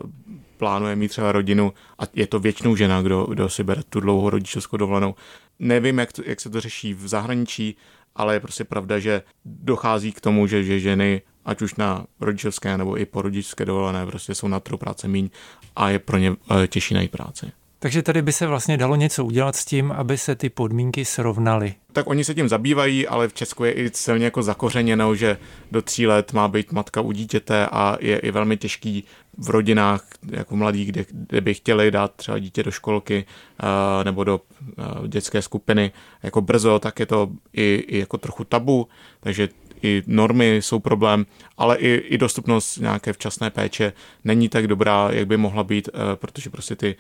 plánuje 0.57 0.97
mít 0.97 1.09
třeba 1.09 1.33
rodinu 1.33 1.73
a 1.99 2.03
je 2.15 2.27
to 2.27 2.41
většinou 2.41 2.77
žena, 2.77 3.03
kdo, 3.03 3.25
kdo 3.25 3.49
si 3.49 3.65
bere 3.65 3.83
tu 3.83 4.01
dlouhou 4.01 4.31
rodičovskou 4.31 4.77
dovolenou. 4.77 5.15
Nevím, 5.59 5.99
jak, 5.99 6.13
to, 6.13 6.23
jak 6.27 6.41
se 6.41 6.51
to 6.51 6.61
řeší 6.61 6.95
v 6.95 7.09
zahraničí, 7.09 7.77
ale 8.17 8.35
je 8.35 8.41
prostě 8.41 8.65
pravda, 8.65 8.99
že 8.99 9.23
dochází 9.45 10.13
k 10.13 10.21
tomu, 10.21 10.47
že, 10.47 10.65
že 10.65 10.81
ženy 10.81 11.23
ať 11.45 11.63
už 11.63 11.75
na 11.75 12.07
rodičovské 12.21 12.79
nebo 12.79 12.99
i 12.99 13.07
po 13.07 13.23
rodičské 13.23 13.65
dovolené, 13.65 14.07
prostě 14.07 14.35
jsou 14.35 14.49
na 14.49 14.61
trhu 14.61 14.79
práce 14.79 15.09
míň 15.09 15.31
a 15.77 15.91
je 15.91 15.99
pro 15.99 16.19
ně 16.19 16.37
eh, 16.51 16.67
těžší 16.67 16.95
najít 16.95 17.11
práci. 17.11 17.53
Takže 17.87 18.03
tady 18.03 18.23
by 18.23 18.33
se 18.33 18.47
vlastně 18.47 18.77
dalo 18.77 18.97
něco 18.97 19.25
udělat 19.25 19.57
s 19.57 19.65
tím, 19.65 19.93
aby 19.93 20.19
se 20.19 20.35
ty 20.35 20.49
podmínky 20.49 21.05
srovnaly. 21.05 21.75
Tak 21.93 22.07
oni 22.07 22.25
se 22.25 22.35
tím 22.35 22.49
zabývají, 22.49 23.09
ale 23.09 23.29
v 23.29 23.35
Česku 23.35 23.65
je 23.65 23.73
i 23.73 23.91
silně 23.95 24.25
jako 24.25 24.43
zakořeněno, 24.43 25.15
že 25.15 25.39
do 25.71 25.83
tří 25.83 26.07
let 26.07 26.33
má 26.33 26.49
být 26.49 26.73
matka 26.73 27.01
u 27.01 27.13
dítěte 27.13 27.67
a 27.67 27.97
je 28.01 28.19
i 28.19 28.31
velmi 28.31 28.57
těžký 28.57 29.05
v 29.39 29.51
rodinách 29.51 30.05
jako 30.31 30.57
mladí, 30.57 30.85
kde, 30.85 31.05
kde 31.11 31.41
by 31.41 31.55
chtěli 31.55 31.91
dát 31.91 32.13
třeba 32.17 32.39
dítě 32.39 32.63
do 32.63 32.71
školky 32.71 33.25
uh, 33.63 34.05
nebo 34.05 34.25
do 34.25 34.41
uh, 34.41 35.07
dětské 35.09 35.43
skupiny 35.43 35.93
jako 36.23 36.41
brzo, 36.41 36.79
tak 36.79 37.01
je 37.01 37.07
to 37.07 37.29
i, 37.53 37.85
i 37.89 37.99
jako 37.99 38.19
trochu 38.19 38.45
tabu, 38.45 38.89
takže 39.21 39.49
i 39.83 40.03
normy 40.07 40.57
jsou 40.57 40.79
problém, 40.79 41.27
ale 41.59 41.77
i, 41.77 41.95
i 41.95 42.19
dostupnost 42.19 42.77
nějaké 42.77 43.13
včasné 43.13 43.51
péče 43.51 43.93
není 44.25 44.49
tak 44.49 44.67
dobrá, 44.67 45.09
jak 45.11 45.27
by 45.27 45.37
mohla 45.37 45.65
být, 45.65 45.89
eh, 45.89 46.17
protože 46.17 46.51
prostě 46.51 46.77
ty 46.77 46.97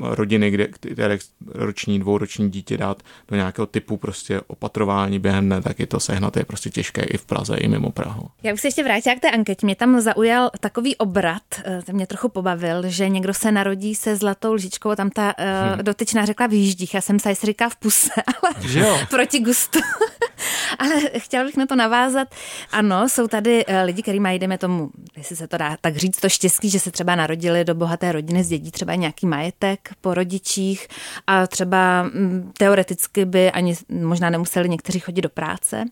rodiny, 0.00 0.50
kde, 0.50 0.66
které 0.66 1.18
roční, 1.46 1.98
dvouroční 1.98 2.50
dítě 2.50 2.76
dát 2.76 3.02
do 3.28 3.36
nějakého 3.36 3.66
typu 3.66 3.96
prostě 3.96 4.40
opatrování 4.46 5.18
během 5.18 5.46
dne, 5.46 5.62
tak 5.62 5.78
je 5.80 5.86
to 5.86 6.00
sehnat 6.00 6.36
je 6.36 6.44
prostě 6.44 6.70
těžké 6.70 7.02
i 7.02 7.16
v 7.16 7.24
Praze, 7.24 7.56
i 7.56 7.68
mimo 7.68 7.90
Prahu. 7.90 8.28
Já 8.42 8.52
bych 8.52 8.60
se 8.60 8.68
ještě 8.68 8.84
vrátila 8.84 9.16
k 9.16 9.20
té 9.20 9.30
anketě. 9.30 9.66
Mě 9.66 9.76
tam 9.76 10.00
zaujal 10.00 10.50
takový 10.60 10.96
obrat, 10.96 11.42
eh, 11.64 11.82
to 11.86 11.92
mě 11.92 12.06
trochu 12.06 12.28
pobavil, 12.28 12.82
že 12.86 13.08
někdo 13.08 13.34
se 13.34 13.52
narodí 13.52 13.94
se 13.94 14.16
zlatou 14.16 14.52
lžičkou, 14.52 14.94
tam 14.94 15.10
ta 15.10 15.34
uh, 15.38 15.82
dotyčná 15.82 16.24
řekla 16.24 16.46
v 16.46 16.52
jíždích, 16.52 16.94
já 16.94 17.00
jsem 17.00 17.18
se 17.18 17.34
říká 17.34 17.68
v 17.68 17.76
puse, 17.76 18.10
ale 18.26 18.54
proti 19.10 19.40
gustu. 19.40 19.78
ale 20.78 20.94
chtěla 21.18 21.44
bych 21.44 21.56
na 21.56 21.66
to 21.66 21.76
navázat. 21.76 22.17
Ano, 22.72 23.08
jsou 23.08 23.28
tady 23.28 23.64
lidi, 23.84 24.02
kteří 24.02 24.20
mají, 24.20 24.38
jdeme 24.38 24.58
tomu, 24.58 24.90
jestli 25.16 25.36
se 25.36 25.48
to 25.48 25.56
dá 25.56 25.76
tak 25.80 25.96
říct, 25.96 26.20
to 26.20 26.28
štěstí, 26.28 26.70
že 26.70 26.80
se 26.80 26.90
třeba 26.90 27.14
narodili 27.14 27.64
do 27.64 27.74
bohaté 27.74 28.12
rodiny, 28.12 28.44
zdědí 28.44 28.70
třeba 28.70 28.94
nějaký 28.94 29.26
majetek 29.26 29.88
po 30.00 30.14
rodičích 30.14 30.88
a 31.26 31.46
třeba 31.46 32.02
mm, 32.02 32.52
teoreticky 32.58 33.24
by 33.24 33.52
ani 33.52 33.76
možná 33.90 34.30
nemuseli 34.30 34.68
někteří 34.68 35.00
chodit 35.00 35.22
do 35.22 35.28
práce. 35.28 35.84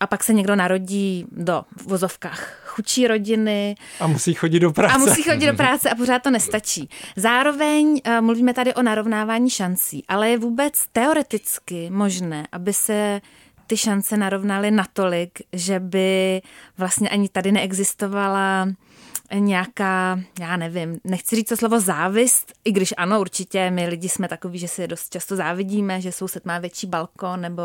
A 0.00 0.06
pak 0.06 0.24
se 0.24 0.34
někdo 0.34 0.56
narodí 0.56 1.26
do 1.32 1.64
v 1.76 1.86
vozovkách 1.86 2.60
chudší 2.64 3.06
rodiny. 3.06 3.74
A 4.00 4.06
musí 4.06 4.34
chodit 4.34 4.60
do 4.60 4.72
práce. 4.72 4.94
A 4.94 4.98
musí 4.98 5.22
chodit 5.22 5.46
do 5.46 5.54
práce 5.54 5.90
a 5.90 5.94
pořád 5.94 6.22
to 6.22 6.30
nestačí. 6.30 6.88
Zároveň 7.16 8.00
uh, 8.06 8.20
mluvíme 8.20 8.54
tady 8.54 8.74
o 8.74 8.82
narovnávání 8.82 9.50
šancí, 9.50 10.04
ale 10.08 10.28
je 10.28 10.38
vůbec 10.38 10.84
teoreticky 10.92 11.90
možné, 11.90 12.46
aby 12.52 12.72
se 12.72 13.20
ty 13.66 13.76
šance 13.76 14.16
narovnaly 14.16 14.70
natolik, 14.70 15.38
že 15.52 15.80
by 15.80 16.42
vlastně 16.78 17.08
ani 17.08 17.28
tady 17.28 17.52
neexistovala 17.52 18.68
nějaká, 19.34 20.20
já 20.40 20.56
nevím, 20.56 21.00
nechci 21.04 21.36
říct 21.36 21.48
to 21.48 21.56
slovo 21.56 21.80
závist, 21.80 22.52
i 22.64 22.72
když 22.72 22.94
ano, 22.96 23.20
určitě 23.20 23.70
my 23.70 23.88
lidi 23.88 24.08
jsme 24.08 24.28
takový, 24.28 24.58
že 24.58 24.68
si 24.68 24.88
dost 24.88 25.12
často 25.12 25.36
závidíme, 25.36 26.00
že 26.00 26.12
soused 26.12 26.44
má 26.44 26.58
větší 26.58 26.86
balkon 26.86 27.40
nebo 27.40 27.62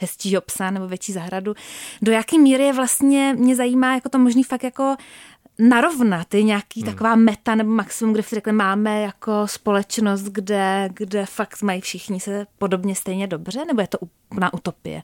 hezčího 0.00 0.40
psa 0.40 0.70
nebo 0.70 0.88
větší 0.88 1.12
zahradu. 1.12 1.54
Do 2.02 2.12
jaký 2.12 2.38
míry 2.38 2.64
je 2.64 2.72
vlastně, 2.72 3.34
mě 3.38 3.56
zajímá 3.56 3.94
jako 3.94 4.08
to 4.08 4.18
možný 4.18 4.44
fakt 4.44 4.64
jako 4.64 4.96
narovnat, 5.58 6.34
je 6.34 6.42
nějaký 6.42 6.82
hmm. 6.82 6.92
taková 6.92 7.16
meta 7.16 7.54
nebo 7.54 7.70
maximum, 7.70 8.12
kde 8.12 8.22
si 8.22 8.34
řekli, 8.34 8.52
máme 8.52 9.02
jako 9.02 9.46
společnost, 9.46 10.22
kde, 10.22 10.88
kde 10.94 11.26
fakt 11.26 11.62
mají 11.62 11.80
všichni 11.80 12.20
se 12.20 12.46
podobně 12.58 12.94
stejně 12.94 13.26
dobře, 13.26 13.64
nebo 13.64 13.80
je 13.80 13.86
to 13.86 13.98
úplná 13.98 14.54
utopie? 14.54 15.02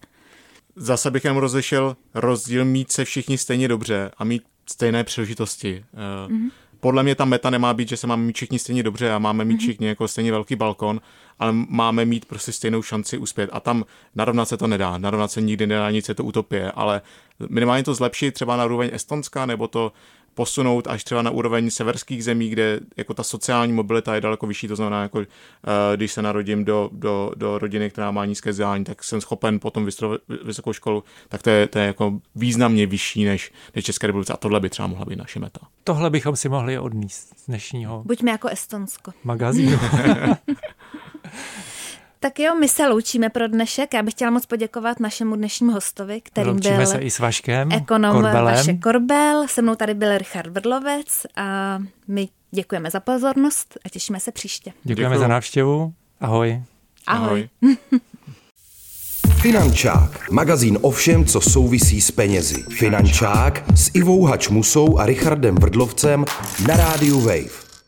Zase 0.76 1.10
bych 1.10 1.24
jenom 1.24 1.38
rozlišil 1.38 1.96
rozdíl 2.14 2.64
mít 2.64 2.92
se 2.92 3.04
všichni 3.04 3.38
stejně 3.38 3.68
dobře 3.68 4.10
a 4.18 4.24
mít 4.24 4.42
stejné 4.70 5.04
příležitosti. 5.04 5.84
Mm-hmm. 5.94 6.50
Podle 6.80 7.02
mě 7.02 7.14
ta 7.14 7.24
meta 7.24 7.50
nemá 7.50 7.74
být, 7.74 7.88
že 7.88 7.96
se 7.96 8.06
máme 8.06 8.22
mít 8.22 8.36
všichni 8.36 8.58
stejně 8.58 8.82
dobře 8.82 9.12
a 9.12 9.18
máme 9.18 9.44
mít 9.44 9.54
mm-hmm. 9.54 9.58
všichni 9.58 9.86
jako 9.86 10.08
stejně 10.08 10.32
velký 10.32 10.56
balkon, 10.56 11.00
ale 11.38 11.52
máme 11.52 12.04
mít 12.04 12.24
prostě 12.24 12.52
stejnou 12.52 12.82
šanci 12.82 13.18
uspět. 13.18 13.50
A 13.52 13.60
tam 13.60 13.84
narovnat 14.14 14.48
se 14.48 14.56
to 14.56 14.66
nedá. 14.66 14.98
Narovnat 14.98 15.30
se 15.30 15.40
nikdy 15.40 15.66
nedá, 15.66 15.90
nic 15.90 16.08
je 16.08 16.14
to 16.14 16.24
utopie, 16.24 16.72
ale 16.72 17.02
minimálně 17.48 17.84
to 17.84 17.94
zlepšit 17.94 18.34
třeba 18.34 18.56
na 18.56 18.64
úroveň 18.64 18.90
Estonska 18.92 19.46
nebo 19.46 19.68
to 19.68 19.92
posunout 20.36 20.86
až 20.86 21.04
třeba 21.04 21.22
na 21.22 21.30
úroveň 21.30 21.70
severských 21.70 22.24
zemí, 22.24 22.48
kde 22.48 22.80
jako 22.96 23.14
ta 23.14 23.22
sociální 23.22 23.72
mobilita 23.72 24.14
je 24.14 24.20
daleko 24.20 24.46
vyšší, 24.46 24.68
to 24.68 24.76
znamená, 24.76 25.02
jako, 25.02 25.18
uh, 25.18 25.24
když 25.96 26.12
se 26.12 26.22
narodím 26.22 26.64
do, 26.64 26.90
do, 26.92 27.32
do 27.36 27.58
rodiny, 27.58 27.90
která 27.90 28.10
má 28.10 28.24
nízké 28.24 28.50
vzdělání, 28.50 28.84
tak 28.84 29.04
jsem 29.04 29.20
schopen 29.20 29.60
potom 29.60 29.88
vysokou 30.44 30.72
školu, 30.72 31.04
tak 31.28 31.42
to 31.42 31.50
je, 31.50 31.66
to 31.66 31.78
je 31.78 31.86
jako 31.86 32.20
významně 32.34 32.86
vyšší 32.86 33.24
než, 33.24 33.52
než 33.74 33.84
Česká 33.84 34.06
republika 34.06 34.34
a 34.34 34.36
tohle 34.36 34.60
by 34.60 34.70
třeba 34.70 34.88
mohla 34.88 35.04
být 35.04 35.16
naše 35.16 35.40
meta. 35.40 35.60
Tohle 35.84 36.10
bychom 36.10 36.36
si 36.36 36.48
mohli 36.48 36.78
odníst 36.78 37.38
z 37.38 37.46
dnešního 37.46 38.02
Buďme 38.06 38.30
jako 38.30 38.48
Estonsko. 38.48 39.12
magazínu. 39.24 39.78
Tak 42.26 42.38
jo, 42.38 42.54
my 42.54 42.68
se 42.68 42.88
loučíme 42.88 43.28
pro 43.28 43.48
dnešek. 43.48 43.94
Já 43.94 44.02
bych 44.02 44.14
chtěla 44.14 44.30
moc 44.30 44.46
poděkovat 44.46 45.00
našemu 45.00 45.36
dnešnímu 45.36 45.72
hostovi, 45.72 46.20
kterým 46.20 46.52
Loučíme 46.52 46.76
byl 46.76 46.86
se 46.86 46.98
i 46.98 47.10
s 47.10 47.18
Vaškem 47.18 47.72
ekonom 47.72 48.12
Korbelem. 48.12 48.44
Vašek 48.44 48.80
Korbel. 48.80 49.48
Se 49.48 49.62
mnou 49.62 49.74
tady 49.74 49.94
byl 49.94 50.18
Richard 50.18 50.50
Vrdlovec 50.50 51.26
a 51.36 51.78
my 52.08 52.28
děkujeme 52.50 52.90
za 52.90 53.00
pozornost 53.00 53.78
a 53.84 53.88
těšíme 53.88 54.20
se 54.20 54.32
příště. 54.32 54.72
Děkujeme 54.82 55.14
Děkuju. 55.14 55.20
za 55.20 55.28
návštěvu. 55.28 55.92
Ahoj. 56.20 56.62
Ahoj. 57.06 57.48
Ahoj. 57.62 57.78
Finančák, 59.40 60.30
magazín 60.30 60.78
o 60.82 60.90
všem, 60.90 61.24
co 61.24 61.40
souvisí 61.40 62.00
s 62.00 62.10
penězi. 62.10 62.62
Finančák 62.62 63.64
s 63.74 63.90
Ivou 63.94 64.24
Hačmusou 64.24 64.98
a 64.98 65.06
Richardem 65.06 65.54
Vrdlovcem 65.54 66.24
na 66.68 66.76
rádiu 66.76 67.20
Wave. 67.20 67.65